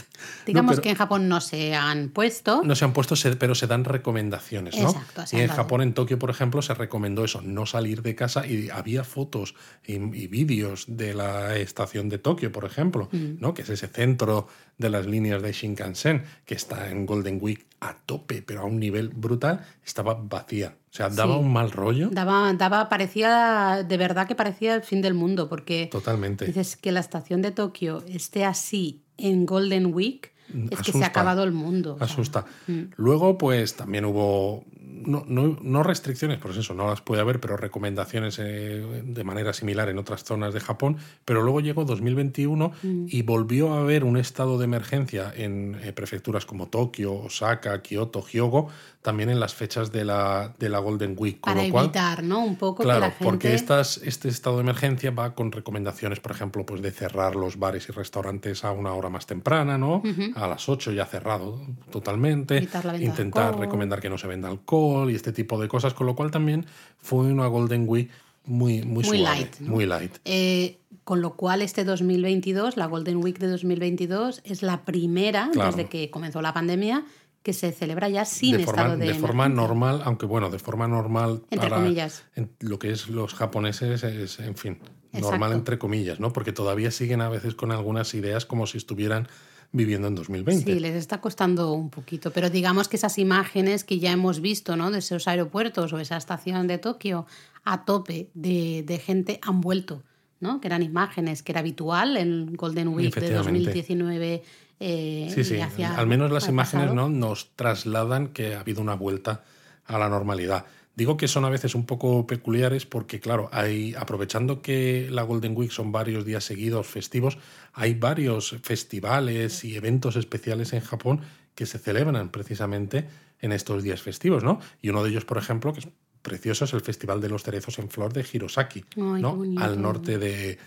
[0.46, 2.62] Digamos que en Japón no se han puesto.
[2.64, 4.88] No se han puesto, pero se dan recomendaciones, ¿no?
[4.88, 8.46] Exacto, y en Japón, en Tokio, por ejemplo, se recomendó eso, no salir de casa
[8.46, 9.54] y había fotos
[9.86, 13.34] y, vídeos de la estación de Tokio, por ejemplo, mm.
[13.38, 13.52] ¿no?
[13.52, 14.48] Que es ese centro
[14.78, 18.78] de las líneas de Shinkansen, que está en Golden Week a tope, pero a un
[18.78, 20.76] nivel brutal, estaba vacía.
[20.90, 22.08] O sea, daba un mal rollo.
[22.10, 26.46] Daba, daba, parecía, de verdad que parecía el fin del mundo, porque Totalmente.
[26.46, 30.32] dices que la estación de Tokio esté así en Golden Week,
[30.70, 31.96] es que se ha acabado el mundo.
[32.00, 32.44] Asusta.
[32.66, 32.82] Mm.
[32.96, 34.64] Luego, pues también hubo
[34.94, 39.52] no, no, no, restricciones, pues eso, no las puede haber, pero recomendaciones eh, de manera
[39.52, 40.98] similar en otras zonas de Japón.
[41.24, 43.06] Pero luego llegó 2021 mm.
[43.08, 48.22] y volvió a haber un estado de emergencia en eh, prefecturas como Tokio, Osaka, Kioto,
[48.22, 48.68] Hyogo,
[49.04, 51.38] también en las fechas de la, de la Golden Week.
[51.38, 52.42] Para evitar, ¿no?
[52.42, 53.24] Un poco claro, que la gente...
[53.24, 57.58] porque estas, este estado de emergencia va con recomendaciones, por ejemplo, pues de cerrar los
[57.58, 60.02] bares y restaurantes a una hora más temprana, ¿no?
[60.36, 62.66] A las 8 ya cerrado totalmente.
[62.98, 66.30] Intentar recomendar que no se venda alcohol y este tipo de cosas, con lo cual
[66.30, 66.64] también
[66.96, 68.10] fue una Golden Week
[68.46, 69.60] muy, muy, muy suave, light.
[69.60, 70.16] Muy light.
[70.24, 75.90] Eh, con lo cual este 2022, la Golden Week de 2022, es la primera desde
[75.90, 77.04] que comenzó la pandemia
[77.44, 80.58] que se celebra ya sin de forma, estado de De forma normal, aunque bueno, de
[80.58, 82.24] forma normal entre para comillas.
[82.60, 84.78] lo que es los japoneses es, en fin,
[85.12, 86.32] normal entre comillas, ¿no?
[86.32, 89.28] Porque todavía siguen a veces con algunas ideas como si estuvieran
[89.72, 90.72] viviendo en 2020.
[90.72, 94.74] Sí, les está costando un poquito, pero digamos que esas imágenes que ya hemos visto,
[94.76, 94.90] ¿no?
[94.90, 97.26] De esos aeropuertos o esa estación de Tokio
[97.62, 100.02] a tope de, de gente han vuelto,
[100.40, 100.62] ¿no?
[100.62, 104.42] Que eran imágenes que era habitual en Golden Week de 2019
[104.80, 105.58] eh, sí, sí.
[105.60, 107.08] Al menos las imágenes ¿no?
[107.08, 109.44] nos trasladan que ha habido una vuelta
[109.86, 110.66] a la normalidad.
[110.96, 115.56] Digo que son a veces un poco peculiares porque, claro, hay, aprovechando que la Golden
[115.56, 117.38] Week son varios días seguidos festivos,
[117.72, 121.22] hay varios festivales y eventos especiales en Japón
[121.56, 123.08] que se celebran precisamente
[123.40, 124.60] en estos días festivos, ¿no?
[124.82, 125.88] Y uno de ellos, por ejemplo, que es
[126.22, 129.42] precioso, es el Festival de los Cerezos en Flor de Hirosaki, ¿no?
[129.58, 130.58] Al norte de,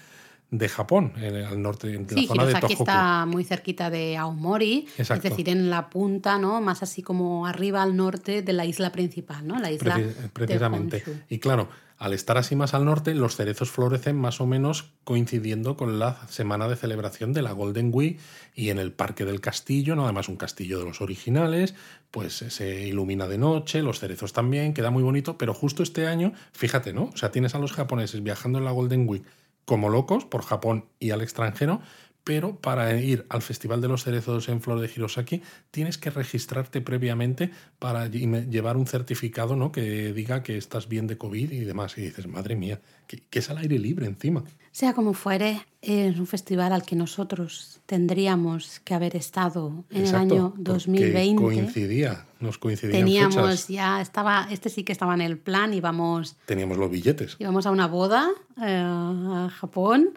[0.49, 2.83] de Japón, en, al norte, en sí, la zona Hirosaki de Tohoku.
[2.83, 5.27] está muy cerquita de Aomori, Exacto.
[5.27, 6.61] es decir, en la punta, ¿no?
[6.61, 9.59] Más así como arriba al norte de la isla principal, ¿no?
[9.59, 10.97] La isla Preci- precisamente.
[10.99, 11.21] de Honshu.
[11.27, 11.67] Y claro,
[11.97, 16.17] al estar así más al norte, los cerezos florecen más o menos coincidiendo con la
[16.29, 18.17] semana de celebración de la Golden Week
[18.55, 20.05] y en el Parque del Castillo, ¿no?
[20.05, 21.75] además un castillo de los originales,
[22.11, 26.31] pues se ilumina de noche, los cerezos también, queda muy bonito, pero justo este año,
[26.53, 27.09] fíjate, ¿no?
[27.13, 29.23] O sea, tienes a los japoneses viajando en la Golden Week
[29.68, 31.82] como locos por Japón y al extranjero,
[32.24, 35.41] pero para ir al Festival de los Cerezos en Flor de Hirosaki
[35.72, 39.72] tienes que registrarte previamente para lle- llevar un certificado ¿no?
[39.72, 41.97] que diga que estás bien de COVID y demás.
[41.97, 44.43] Y dices, madre mía, que es al aire libre encima.
[44.78, 50.36] Sea como fuere, es un festival al que nosotros tendríamos que haber estado en Exacto,
[50.36, 51.41] el año porque 2020.
[51.41, 53.67] Coincidía, nos coincidían Teníamos fechas.
[53.69, 57.38] ya, estaba, este sí que estaba en el plan, íbamos, Teníamos los billetes.
[57.39, 58.30] íbamos a una boda
[58.61, 60.09] eh, a Japón.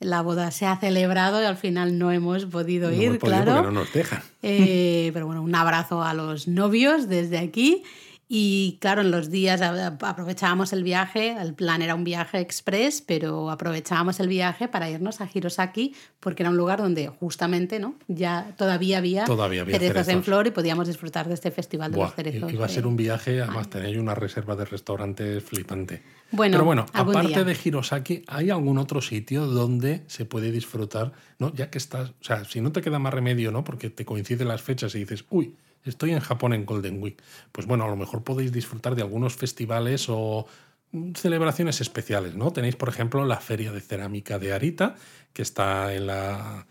[0.00, 3.42] La boda se ha celebrado y al final no hemos podido No ir, hemos podido
[3.42, 3.56] claro.
[3.56, 4.22] porque no nos dejan.
[4.42, 7.82] Eh, pero bueno, un abrazo a los novios desde aquí.
[8.30, 13.50] Y claro, en los días aprovechábamos el viaje, el plan era un viaje express, pero
[13.50, 17.94] aprovechábamos el viaje para irnos a Hirosaki porque era un lugar donde justamente ¿no?
[18.06, 21.96] ya todavía había, Todavía había cerezos, en flor y podíamos disfrutar de este festival de
[21.96, 22.52] Buah, los cerezos.
[22.52, 26.02] iba a ser un viaje, además tenéis una reserva de restaurantes flipante.
[26.30, 27.44] Bueno, Pero bueno, aparte día.
[27.44, 31.12] de Hirosaki, ¿hay algún otro sitio donde se puede disfrutar?
[31.38, 31.54] ¿no?
[31.54, 33.64] Ya que estás, o sea, si no te queda más remedio, ¿no?
[33.64, 35.54] Porque te coinciden las fechas y dices, uy,
[35.84, 37.22] estoy en Japón en Golden Week.
[37.52, 40.46] Pues bueno, a lo mejor podéis disfrutar de algunos festivales o
[41.14, 42.52] celebraciones especiales, ¿no?
[42.52, 44.94] Tenéis, por ejemplo, la Feria de Cerámica de Arita,
[45.32, 46.66] que está en la,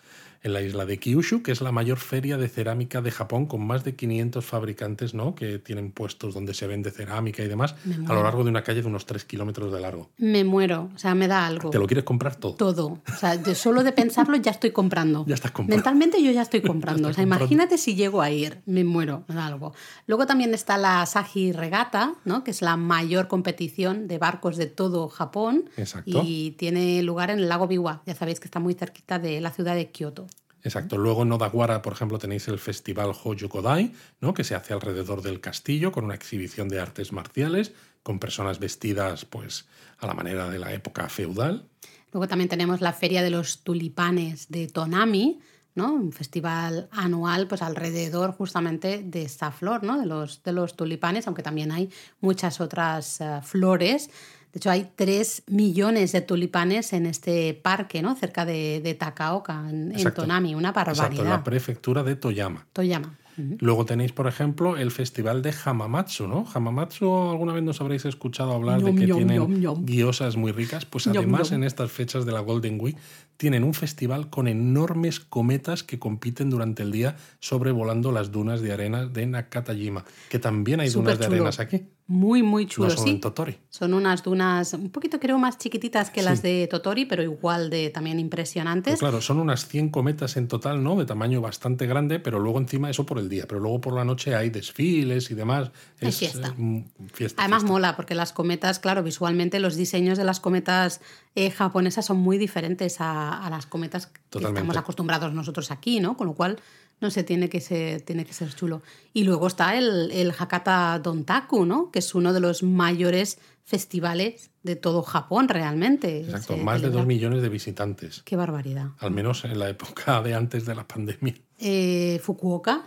[0.48, 3.66] en la isla de Kyushu, que es la mayor feria de cerámica de Japón, con
[3.66, 5.36] más de 500 fabricantes, ¿no?
[5.36, 7.76] Que tienen puestos donde se vende cerámica y demás,
[8.08, 10.10] a lo largo de una calle de unos 3 kilómetros de largo.
[10.18, 11.70] Me muero, o sea, me da algo.
[11.70, 12.56] ¿Te lo quieres comprar todo?
[12.56, 13.00] Todo.
[13.08, 15.26] O sea, de solo de pensarlo ya estoy comprando.
[15.28, 15.76] Ya estás comprando.
[15.76, 17.04] Mentalmente yo ya estoy comprando.
[17.04, 17.46] Ya o sea, comprando.
[17.46, 19.74] imagínate si llego a ir, me muero, me da algo.
[20.06, 22.44] Luego también está la Saji Regata, ¿no?
[22.46, 25.70] que es la mayor competición de barcos de todo Japón.
[25.76, 26.22] Exacto.
[26.24, 28.04] Y tiene lugar en el lago Biwa.
[28.06, 30.28] Ya sabéis que está muy cerquita de la ciudad de Kioto.
[30.64, 30.98] Exacto.
[30.98, 34.34] Luego en Odawara, por ejemplo, tenéis el festival Hojo Kodai, ¿no?
[34.34, 39.26] que se hace alrededor del castillo con una exhibición de artes marciales, con personas vestidas
[39.26, 39.68] pues
[40.00, 41.68] a la manera de la época feudal.
[42.12, 45.40] Luego también tenemos la Feria de los Tulipanes de Tonami,
[45.76, 45.94] ¿no?
[45.94, 50.00] Un festival anual, pues alrededor justamente de esta flor, ¿no?
[50.00, 51.90] De los, de los tulipanes, aunque también hay
[52.20, 54.10] muchas otras eh, flores.
[54.54, 58.16] De hecho, hay 3 millones de tulipanes en este parque, ¿no?
[58.16, 60.22] Cerca de, de Takaoka, en, en Exacto.
[60.22, 60.56] Tonami.
[60.56, 61.44] Una Exacto, en la barbaridad.
[61.44, 62.66] prefectura de Toyama.
[62.74, 63.18] Toyama.
[63.60, 66.48] Luego tenéis, por ejemplo, el festival de Hamamatsu, ¿no?
[66.52, 69.86] Hamamatsu, alguna vez nos habréis escuchado hablar de que ñom, tienen ñom.
[69.86, 70.86] guiosas muy ricas.
[70.86, 72.98] Pues además, en estas fechas de la Golden Week,
[73.38, 78.74] tienen un festival con enormes cometas que compiten durante el día sobrevolando las dunas de
[78.74, 80.04] arena de Nakatajima.
[80.30, 81.86] Que también hay dunas de arenas aquí.
[82.10, 83.10] Muy, muy chulo, no son sí.
[83.10, 83.58] en Totori.
[83.70, 87.90] Son unas dunas un poquito, creo, más chiquititas que las de Totori, pero igual de
[87.90, 88.94] también impresionantes.
[88.94, 90.96] Pues claro, son unas 100 cometas en total, ¿no?
[90.96, 93.46] De tamaño bastante grande, pero luego encima eso por el día.
[93.46, 95.72] Pero luego por la noche hay desfiles y demás.
[96.00, 96.48] Es, fiesta.
[96.48, 97.74] eh, mm, fiesta, Además fiesta.
[97.74, 101.02] mola, porque las cometas, claro, visualmente los diseños de las cometas
[101.36, 106.18] eh, japonesas son muy diferentes a, a las cometas que estamos acostumbrados nosotros aquí, ¿no?
[106.18, 106.60] Con lo cual,
[107.02, 108.82] no sé, tiene que ser, tiene que ser chulo.
[109.14, 111.92] Y luego está el, el Hakata Dontaku, ¿no?
[111.92, 116.22] Que es uno de los mayores festivales de todo Japón, realmente.
[116.22, 118.22] Exacto, Se más de dos millones de visitantes.
[118.24, 118.92] Qué barbaridad.
[119.00, 121.36] Al menos en la época de antes de la pandemia.
[121.60, 122.84] Eh, Fukuoka,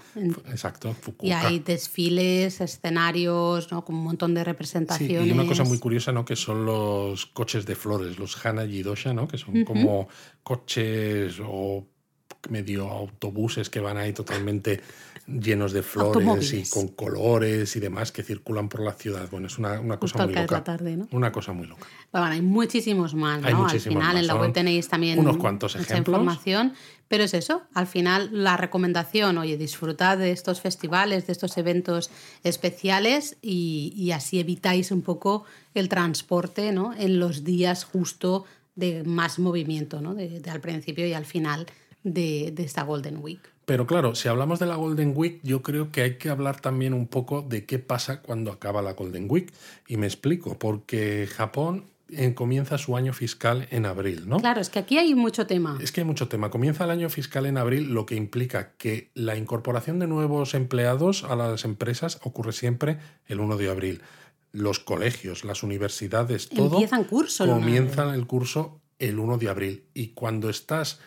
[0.49, 1.27] Exacto, Fukuoka.
[1.27, 3.85] y hay desfiles, escenarios, ¿no?
[3.85, 5.27] Con un montón de Sí, representaciones.
[5.27, 6.25] y una cosa muy curiosa, ¿no?
[6.25, 9.27] Que son los coches de flores, los Hana Jidosha, ¿no?
[9.27, 10.09] Que son como
[10.45, 11.85] coches o
[12.49, 14.81] medio autobuses que van ahí totalmente
[15.27, 19.29] llenos de flores y con colores y demás que circulan por la ciudad.
[19.31, 20.55] Bueno, es una, una cosa muy loca.
[20.59, 21.09] la tarde, ¿no?
[21.13, 21.87] Una cosa muy loca.
[22.13, 23.49] Bueno, hay muchísimos más, ¿no?
[23.49, 26.15] Hay al final más, en la web tenéis también unos cuantos mucha ejemplos.
[26.17, 26.73] información,
[27.11, 32.09] pero es eso, al final la recomendación, oye, disfrutad de estos festivales, de estos eventos
[32.45, 35.45] especiales y, así evitáis un poco
[35.75, 36.95] el transporte, ¿no?
[36.95, 38.45] En los días justo
[38.77, 40.15] de más movimiento, ¿no?
[40.15, 41.67] De, al principio y al final
[42.05, 43.41] de, de esta Golden Week.
[43.65, 46.95] Pero claro, si hablamos de la Golden Week, yo creo que hay que hablar también
[46.95, 49.53] un poco de qué pasa cuando acaba la Golden Week.
[49.89, 51.87] Y me explico, porque Japón
[52.35, 54.39] comienza su año fiscal en abril, ¿no?
[54.39, 55.79] Claro, es que aquí hay mucho tema.
[55.81, 56.51] Es que hay mucho tema.
[56.51, 61.25] Comienza el año fiscal en abril, lo que implica que la incorporación de nuevos empleados
[61.25, 64.03] a las empresas ocurre siempre el 1 de abril.
[64.53, 69.39] Los colegios, las universidades, todo Empiezan curso el 1 de comienzan el curso el 1
[69.39, 69.85] de abril.
[69.95, 71.01] Y cuando estás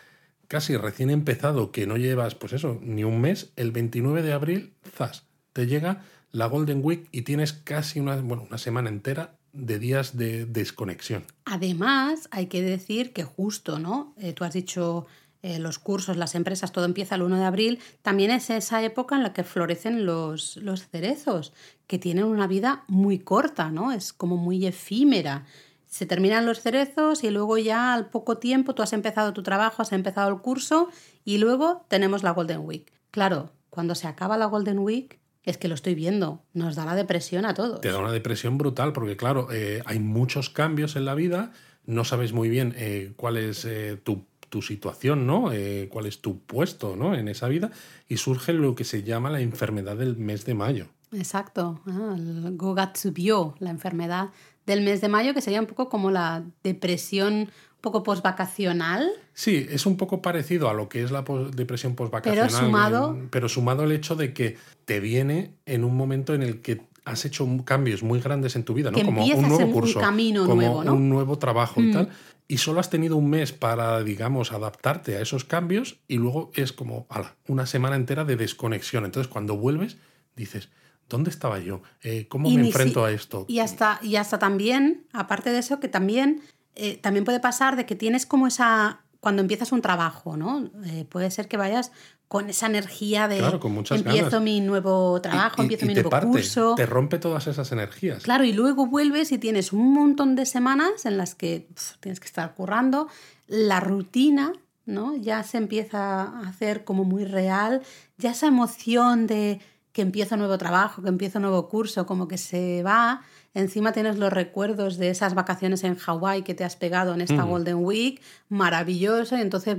[0.48, 4.74] casi recién empezado, que no llevas, pues eso, ni un mes, el 29 de abril,
[4.96, 9.80] zas, te llega la Golden Week y tienes casi una, bueno, una semana entera de
[9.80, 11.26] días de desconexión.
[11.46, 14.14] Además, hay que decir que justo, ¿no?
[14.18, 15.06] Eh, tú has dicho
[15.44, 17.80] eh, los cursos, las empresas, todo empieza el 1 de abril.
[18.02, 21.54] También es esa época en la que florecen los, los cerezos,
[21.86, 23.92] que tienen una vida muy corta, ¿no?
[23.92, 25.46] Es como muy efímera.
[25.86, 29.82] Se terminan los cerezos y luego ya al poco tiempo tú has empezado tu trabajo,
[29.82, 30.90] has empezado el curso
[31.24, 32.92] y luego tenemos la Golden Week.
[33.12, 36.96] Claro, cuando se acaba la Golden Week, es que lo estoy viendo, nos da la
[36.96, 37.82] depresión a todos.
[37.82, 41.52] Te da una depresión brutal porque, claro, eh, hay muchos cambios en la vida,
[41.86, 45.52] no sabes muy bien eh, cuál es eh, tu, tu situación, ¿no?
[45.90, 47.16] Cuál es tu puesto, ¿no?
[47.16, 47.72] En esa vida
[48.08, 50.88] y surge lo que se llama la enfermedad del mes de mayo.
[51.12, 54.30] Exacto, ah, el Gogatsubyo, la enfermedad
[54.66, 57.50] del mes de mayo, que sería un poco como la depresión
[57.84, 59.12] poco postvacacional.
[59.34, 62.48] Sí, es un poco parecido a lo que es la pos- depresión postvacacional.
[62.50, 66.62] Pero sumado- pero sumado el hecho de que te viene en un momento en el
[66.62, 68.98] que has hecho cambios muy grandes en tu vida, ¿no?
[68.98, 70.94] Que como un nuevo en un curso, camino como nuevo, ¿no?
[70.94, 70.98] Mm.
[70.98, 72.10] un nuevo trabajo y tal.
[72.48, 76.72] Y solo has tenido un mes para, digamos, adaptarte a esos cambios y luego es
[76.72, 79.04] como, ala, una semana entera de desconexión.
[79.04, 79.98] Entonces, cuando vuelves,
[80.38, 80.70] dices,
[81.10, 81.82] ¿dónde estaba yo?
[82.02, 83.46] Eh, ¿Cómo Y me enfrento si- a esto?
[83.50, 86.42] Y hasta, y hasta también, aparte de eso, que también,
[86.76, 90.70] eh, también puede pasar de que tienes como esa, cuando empiezas un trabajo, ¿no?
[90.86, 91.92] Eh, puede ser que vayas
[92.28, 94.42] con esa energía de Claro, con muchas empiezo ganas.
[94.42, 96.74] mi nuevo trabajo, Y- y- empiezo y mi te nuevo parte, curso.
[96.76, 98.24] Te rompe todas esas energías.
[98.24, 101.68] Claro, y luego vuelves y tienes un montón de semanas en las que
[102.00, 103.08] tienes que estar currando.
[103.46, 104.52] La rutina,
[104.86, 105.16] ¿no?
[105.16, 107.84] Ya se empieza a hacer como muy real.
[108.18, 109.62] Ya esa emoción de
[109.92, 113.22] que empiezo nuevo trabajo, que empiezo nuevo curso, como que se va.
[113.54, 117.46] Encima tienes los recuerdos de esas vacaciones en Hawái que te has pegado en esta
[117.46, 117.50] Mm.
[117.50, 119.78] Golden Week, maravilloso, y entonces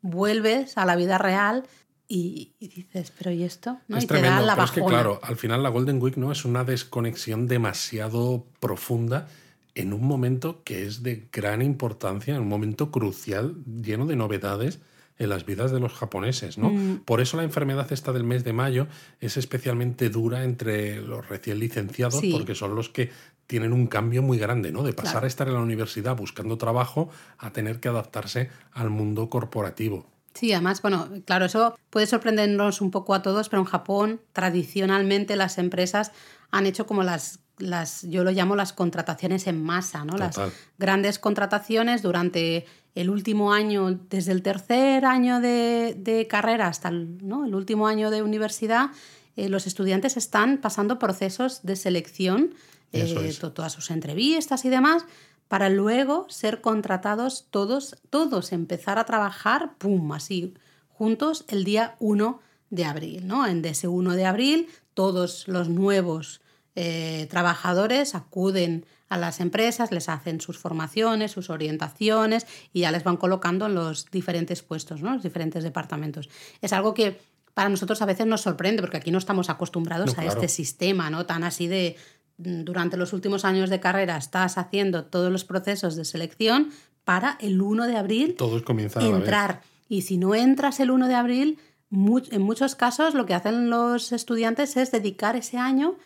[0.00, 1.64] vuelves a la vida real
[2.08, 3.78] y, y dices, pero ¿y esto?
[3.88, 3.96] ¿no?
[3.96, 6.16] Es y te tremendo, da la pero es que claro, al final la Golden Week
[6.16, 9.28] no es una desconexión demasiado profunda
[9.74, 14.80] en un momento que es de gran importancia, en un momento crucial, lleno de novedades
[15.22, 16.70] en las vidas de los japoneses, ¿no?
[16.70, 17.00] Mm.
[17.04, 18.86] Por eso la enfermedad esta del mes de mayo
[19.20, 22.32] es especialmente dura entre los recién licenciados, Sí.
[22.32, 23.10] porque son los que
[23.46, 24.82] tienen un cambio muy grande, ¿no?
[24.82, 25.24] De pasar Claro.
[25.24, 30.06] a estar en la universidad buscando trabajo a tener que adaptarse al mundo corporativo.
[30.34, 35.36] Sí, además, bueno, claro, eso puede sorprendernos un poco a todos, pero en Japón tradicionalmente
[35.36, 36.12] las empresas
[36.50, 40.16] han hecho como las, las yo lo llamo las contrataciones en masa, ¿no?
[40.16, 40.38] Las
[40.78, 47.26] grandes contrataciones durante el último año, desde el tercer año de, de carrera hasta el,
[47.26, 47.46] ¿no?
[47.46, 48.90] el último año de universidad,
[49.36, 52.54] eh, los estudiantes están pasando procesos de selección,
[52.92, 53.38] eh, es.
[53.38, 55.06] todas sus entrevistas y demás,
[55.48, 60.54] para luego ser contratados todos, todos empezar a trabajar, pum, así,
[60.88, 63.46] juntos el día 1 de abril, ¿no?
[63.46, 66.41] En ese 1 de abril, todos los nuevos
[66.74, 73.04] eh, trabajadores acuden a las empresas, les hacen sus formaciones, sus orientaciones y ya les
[73.04, 75.12] van colocando en los diferentes puestos, ¿no?
[75.12, 76.30] los diferentes departamentos.
[76.62, 77.20] Es algo que
[77.52, 81.26] para nosotros a veces nos sorprende porque aquí no estamos acostumbrados a este sistema, ¿no?
[81.26, 81.96] Tan así de
[82.38, 86.70] mm, durante los últimos años de carrera estás haciendo todos los procesos de selección
[87.04, 89.50] para el 1 de abril todos comienzan entrar.
[89.50, 89.66] A la vez.
[89.90, 91.58] Y si no entras el 1 de abril,
[91.90, 95.96] en muchos casos lo que hacen los estudiantes es dedicar ese año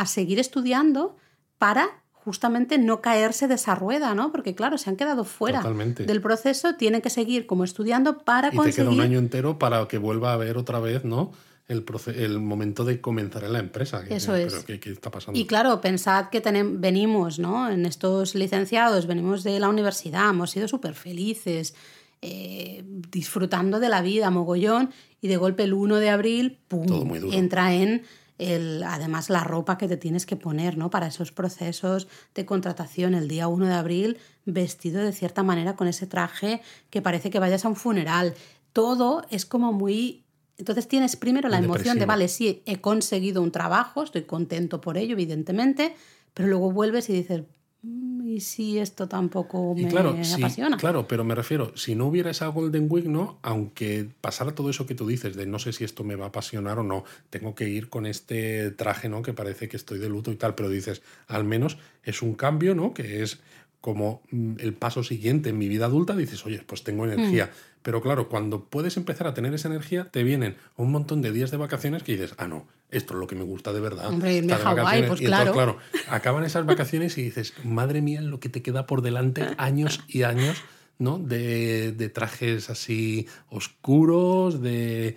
[0.00, 1.16] a seguir estudiando
[1.58, 4.32] para justamente no caerse de esa rueda, ¿no?
[4.32, 8.56] Porque claro, se han quedado fuera del proceso, tienen que seguir como estudiando para y
[8.56, 8.74] conseguir...
[8.74, 11.30] te queda un año entero para que vuelva a haber otra vez, ¿no?
[11.68, 11.84] El,
[12.16, 14.04] el momento de comenzar en la empresa.
[14.08, 14.64] Eso es.
[14.64, 15.38] ¿qué, está pasando?
[15.38, 17.70] Y claro, pensad que venimos, ¿no?
[17.70, 21.74] En estos licenciados, venimos de la universidad, hemos sido súper felices,
[22.22, 24.90] eh, disfrutando de la vida, mogollón,
[25.20, 27.14] y de golpe el 1 de abril, ¡pum!
[27.32, 28.02] entra en
[28.38, 30.90] el, además la ropa que te tienes que poner ¿no?
[30.90, 35.88] para esos procesos de contratación el día 1 de abril, vestido de cierta manera con
[35.88, 36.60] ese traje
[36.90, 38.34] que parece que vayas a un funeral.
[38.72, 40.24] Todo es como muy...
[40.58, 44.96] Entonces tienes primero la emoción de, vale, sí, he conseguido un trabajo, estoy contento por
[44.96, 45.94] ello, evidentemente,
[46.32, 47.42] pero luego vuelves y dices,
[47.82, 50.76] y si esto tampoco me claro, apasiona.
[50.76, 53.38] claro, pero me refiero, si no hubiera esa Golden Week, ¿no?
[53.42, 56.28] Aunque pasara todo eso que tú dices, de no sé si esto me va a
[56.28, 59.22] apasionar o no, tengo que ir con este traje, ¿no?
[59.22, 62.74] Que parece que estoy de luto y tal, pero dices, al menos es un cambio,
[62.74, 62.92] ¿no?
[62.92, 63.40] Que es
[63.80, 67.46] como mm, el paso siguiente en mi vida adulta, dices, oye, pues tengo energía.
[67.46, 67.76] Mm.
[67.82, 71.52] Pero claro, cuando puedes empezar a tener esa energía, te vienen un montón de días
[71.52, 74.08] de vacaciones que dices, ah, no, esto es lo que me gusta de verdad.
[74.08, 75.52] Hombre, irme a Hawái, pues claro.
[75.52, 75.78] claro,
[76.08, 80.22] acaban esas vacaciones y dices, madre mía, lo que te queda por delante, años y
[80.22, 80.62] años,
[80.98, 81.18] ¿no?
[81.18, 85.16] De, de trajes así oscuros, de,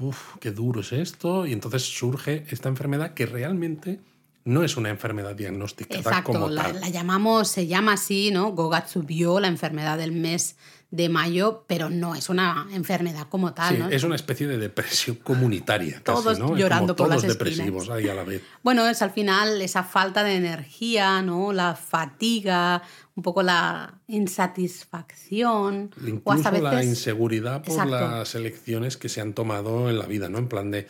[0.00, 1.46] uff, qué duro es esto.
[1.46, 4.00] Y entonces surge esta enfermedad que realmente
[4.44, 6.80] no es una enfermedad diagnosticada Exacto, como la, tal.
[6.80, 8.52] la llamamos, se llama así, ¿no?
[8.52, 10.56] Gogatsubio, la enfermedad del mes
[10.90, 13.74] de mayo, pero no es una enfermedad como tal.
[13.74, 13.88] Sí, ¿no?
[13.90, 16.00] es una especie de depresión comunitaria.
[16.02, 16.56] todos ¿no?
[16.56, 18.42] llorando por las depresivos ahí a la vez.
[18.62, 21.52] Bueno, es al final esa falta de energía, ¿no?
[21.52, 22.82] La fatiga,
[23.14, 25.90] un poco la insatisfacción.
[26.06, 30.38] Incluso la inseguridad por las elecciones que se han tomado en la vida, ¿no?
[30.38, 30.88] En plan de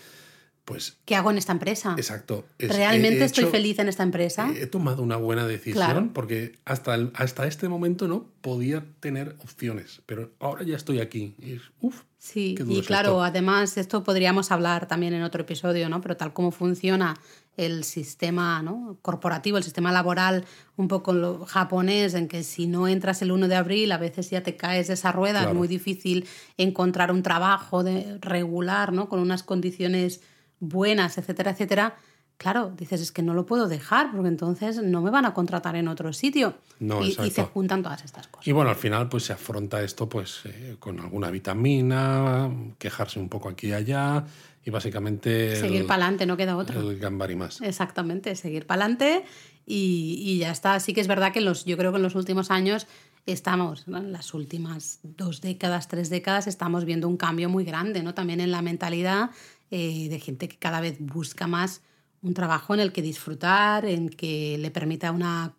[0.68, 1.94] pues, ¿Qué hago en esta empresa?
[1.96, 2.44] Exacto.
[2.58, 4.52] ¿Realmente estoy feliz en esta empresa?
[4.54, 10.30] He, tomado una buena decisión porque hasta, hasta este momento no podía tener opciones, pero
[10.40, 11.34] ahora ya estoy aquí.
[11.38, 16.02] Y, uf, sí, y claro, además esto podríamos hablar también en otro episodio, ¿no?
[16.02, 17.14] Pero tal como funciona
[17.56, 18.98] el sistema ¿no?
[19.00, 20.44] corporativo, el sistema laboral
[20.76, 24.28] un poco lo japonés, en que si no entras el 1 de abril a veces
[24.28, 29.08] ya te caes de esa rueda, es muy difícil encontrar un trabajo de, regular, ¿no?
[29.08, 30.20] Con unas condiciones
[30.60, 31.96] buenas, etcétera, etcétera,
[32.38, 35.76] claro, dices, es que no lo puedo dejar porque entonces no me van a contratar
[35.76, 36.54] en otro sitio.
[36.78, 38.46] No, y, y, se juntan todas estas cosas.
[38.46, 43.28] Y bueno, al final pues se afronta esto pues eh, con alguna vitamina, quejarse un
[43.28, 44.24] poco aquí y allá
[44.64, 45.56] y básicamente...
[45.56, 46.90] Seguir para adelante, no queda otro.
[46.90, 47.60] El gambari más.
[47.60, 49.24] Exactamente, seguir para adelante
[49.66, 50.78] y, y, ya está.
[50.80, 52.86] Sí que es verdad que los, yo creo que en los últimos años
[53.26, 58.14] estamos, en las últimas dos décadas, tres décadas, estamos viendo un cambio muy grande, ¿no?
[58.14, 59.30] También en la mentalidad
[59.70, 61.82] eh, de gente que cada vez busca más
[62.22, 65.54] un trabajo en el que disfrutar, en que le permita una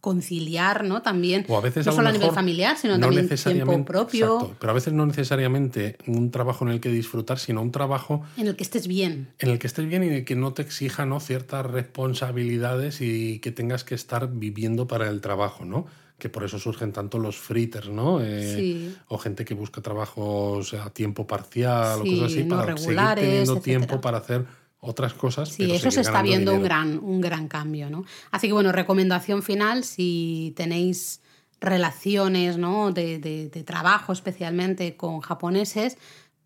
[0.00, 1.00] conciliar, ¿no?
[1.00, 4.56] También, o a veces no solo a nivel familiar, sino también tiempo propio.
[4.58, 8.22] pero a veces no necesariamente un trabajo en el que disfrutar, sino un trabajo...
[8.36, 9.28] En el que estés bien.
[9.38, 11.20] En el que estés bien y en el que no te exija ¿no?
[11.20, 15.86] ciertas responsabilidades y que tengas que estar viviendo para el trabajo, ¿no?
[16.20, 18.20] Que por eso surgen tanto los fritters, ¿no?
[18.22, 23.00] Eh, o gente que busca trabajos a tiempo parcial o cosas así, no para seguir
[23.16, 24.46] teniendo tiempo para hacer
[24.78, 25.48] otras cosas.
[25.48, 28.04] Sí, eso se está viendo un gran, un gran cambio, ¿no?
[28.30, 31.20] Así que bueno, recomendación final, si tenéis
[31.60, 32.92] relaciones ¿no?
[32.92, 35.98] de, de, de trabajo especialmente con japoneses,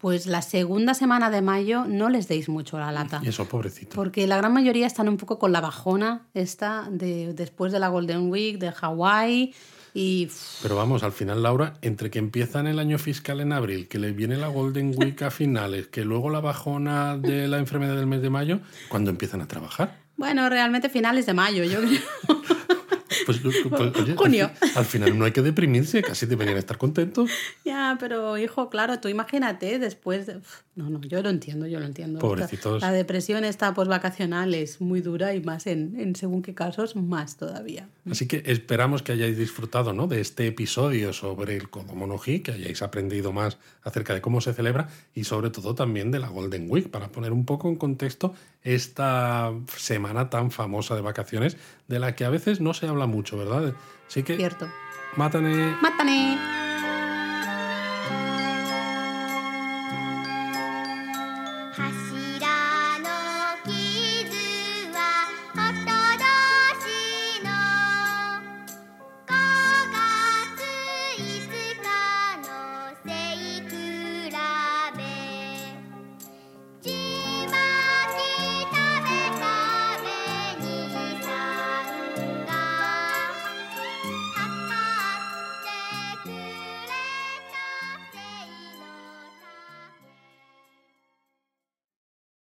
[0.04, 3.22] pues la segunda semana de mayo no les deis mucho la lata.
[3.24, 3.96] Y eso, pobrecito.
[3.96, 7.88] Porque la gran mayoría están un poco con la bajona esta de después de la
[7.88, 9.54] Golden Week, de Hawái.
[9.94, 10.28] Y...
[10.60, 14.12] Pero vamos, al final, Laura, entre que empiezan el año fiscal en abril, que le
[14.12, 18.20] viene la Golden Week a finales, que luego la bajona de la enfermedad del mes
[18.20, 19.96] de mayo, ¿cuándo empiezan a trabajar?
[20.18, 22.02] Bueno, realmente finales de mayo, yo creo.
[23.24, 24.50] Pues, pues, pues Junio.
[24.74, 27.30] Al, final no hay que deprimirse, casi deberían estar contentos.
[27.64, 30.40] Ya, pero hijo, claro, tú imagínate después de...
[30.76, 32.18] No, no, yo lo entiendo, yo lo entiendo.
[32.18, 32.82] Pobrecitos.
[32.82, 37.36] La depresión esta vacacional es muy dura y más en, en, según qué casos, más
[37.36, 37.88] todavía.
[38.10, 40.08] Así que esperamos que hayáis disfrutado ¿no?
[40.08, 44.88] de este episodio sobre el Kodomonoji, que hayáis aprendido más acerca de cómo se celebra
[45.14, 49.52] y sobre todo también de la Golden Week, para poner un poco en contexto esta
[49.76, 51.56] semana tan famosa de vacaciones
[51.86, 53.74] de la que a veces no se habla mucho, ¿verdad?
[54.08, 54.36] Así que...
[54.36, 54.66] Cierto.
[55.16, 55.76] Mátane.
[55.80, 56.93] Mátane.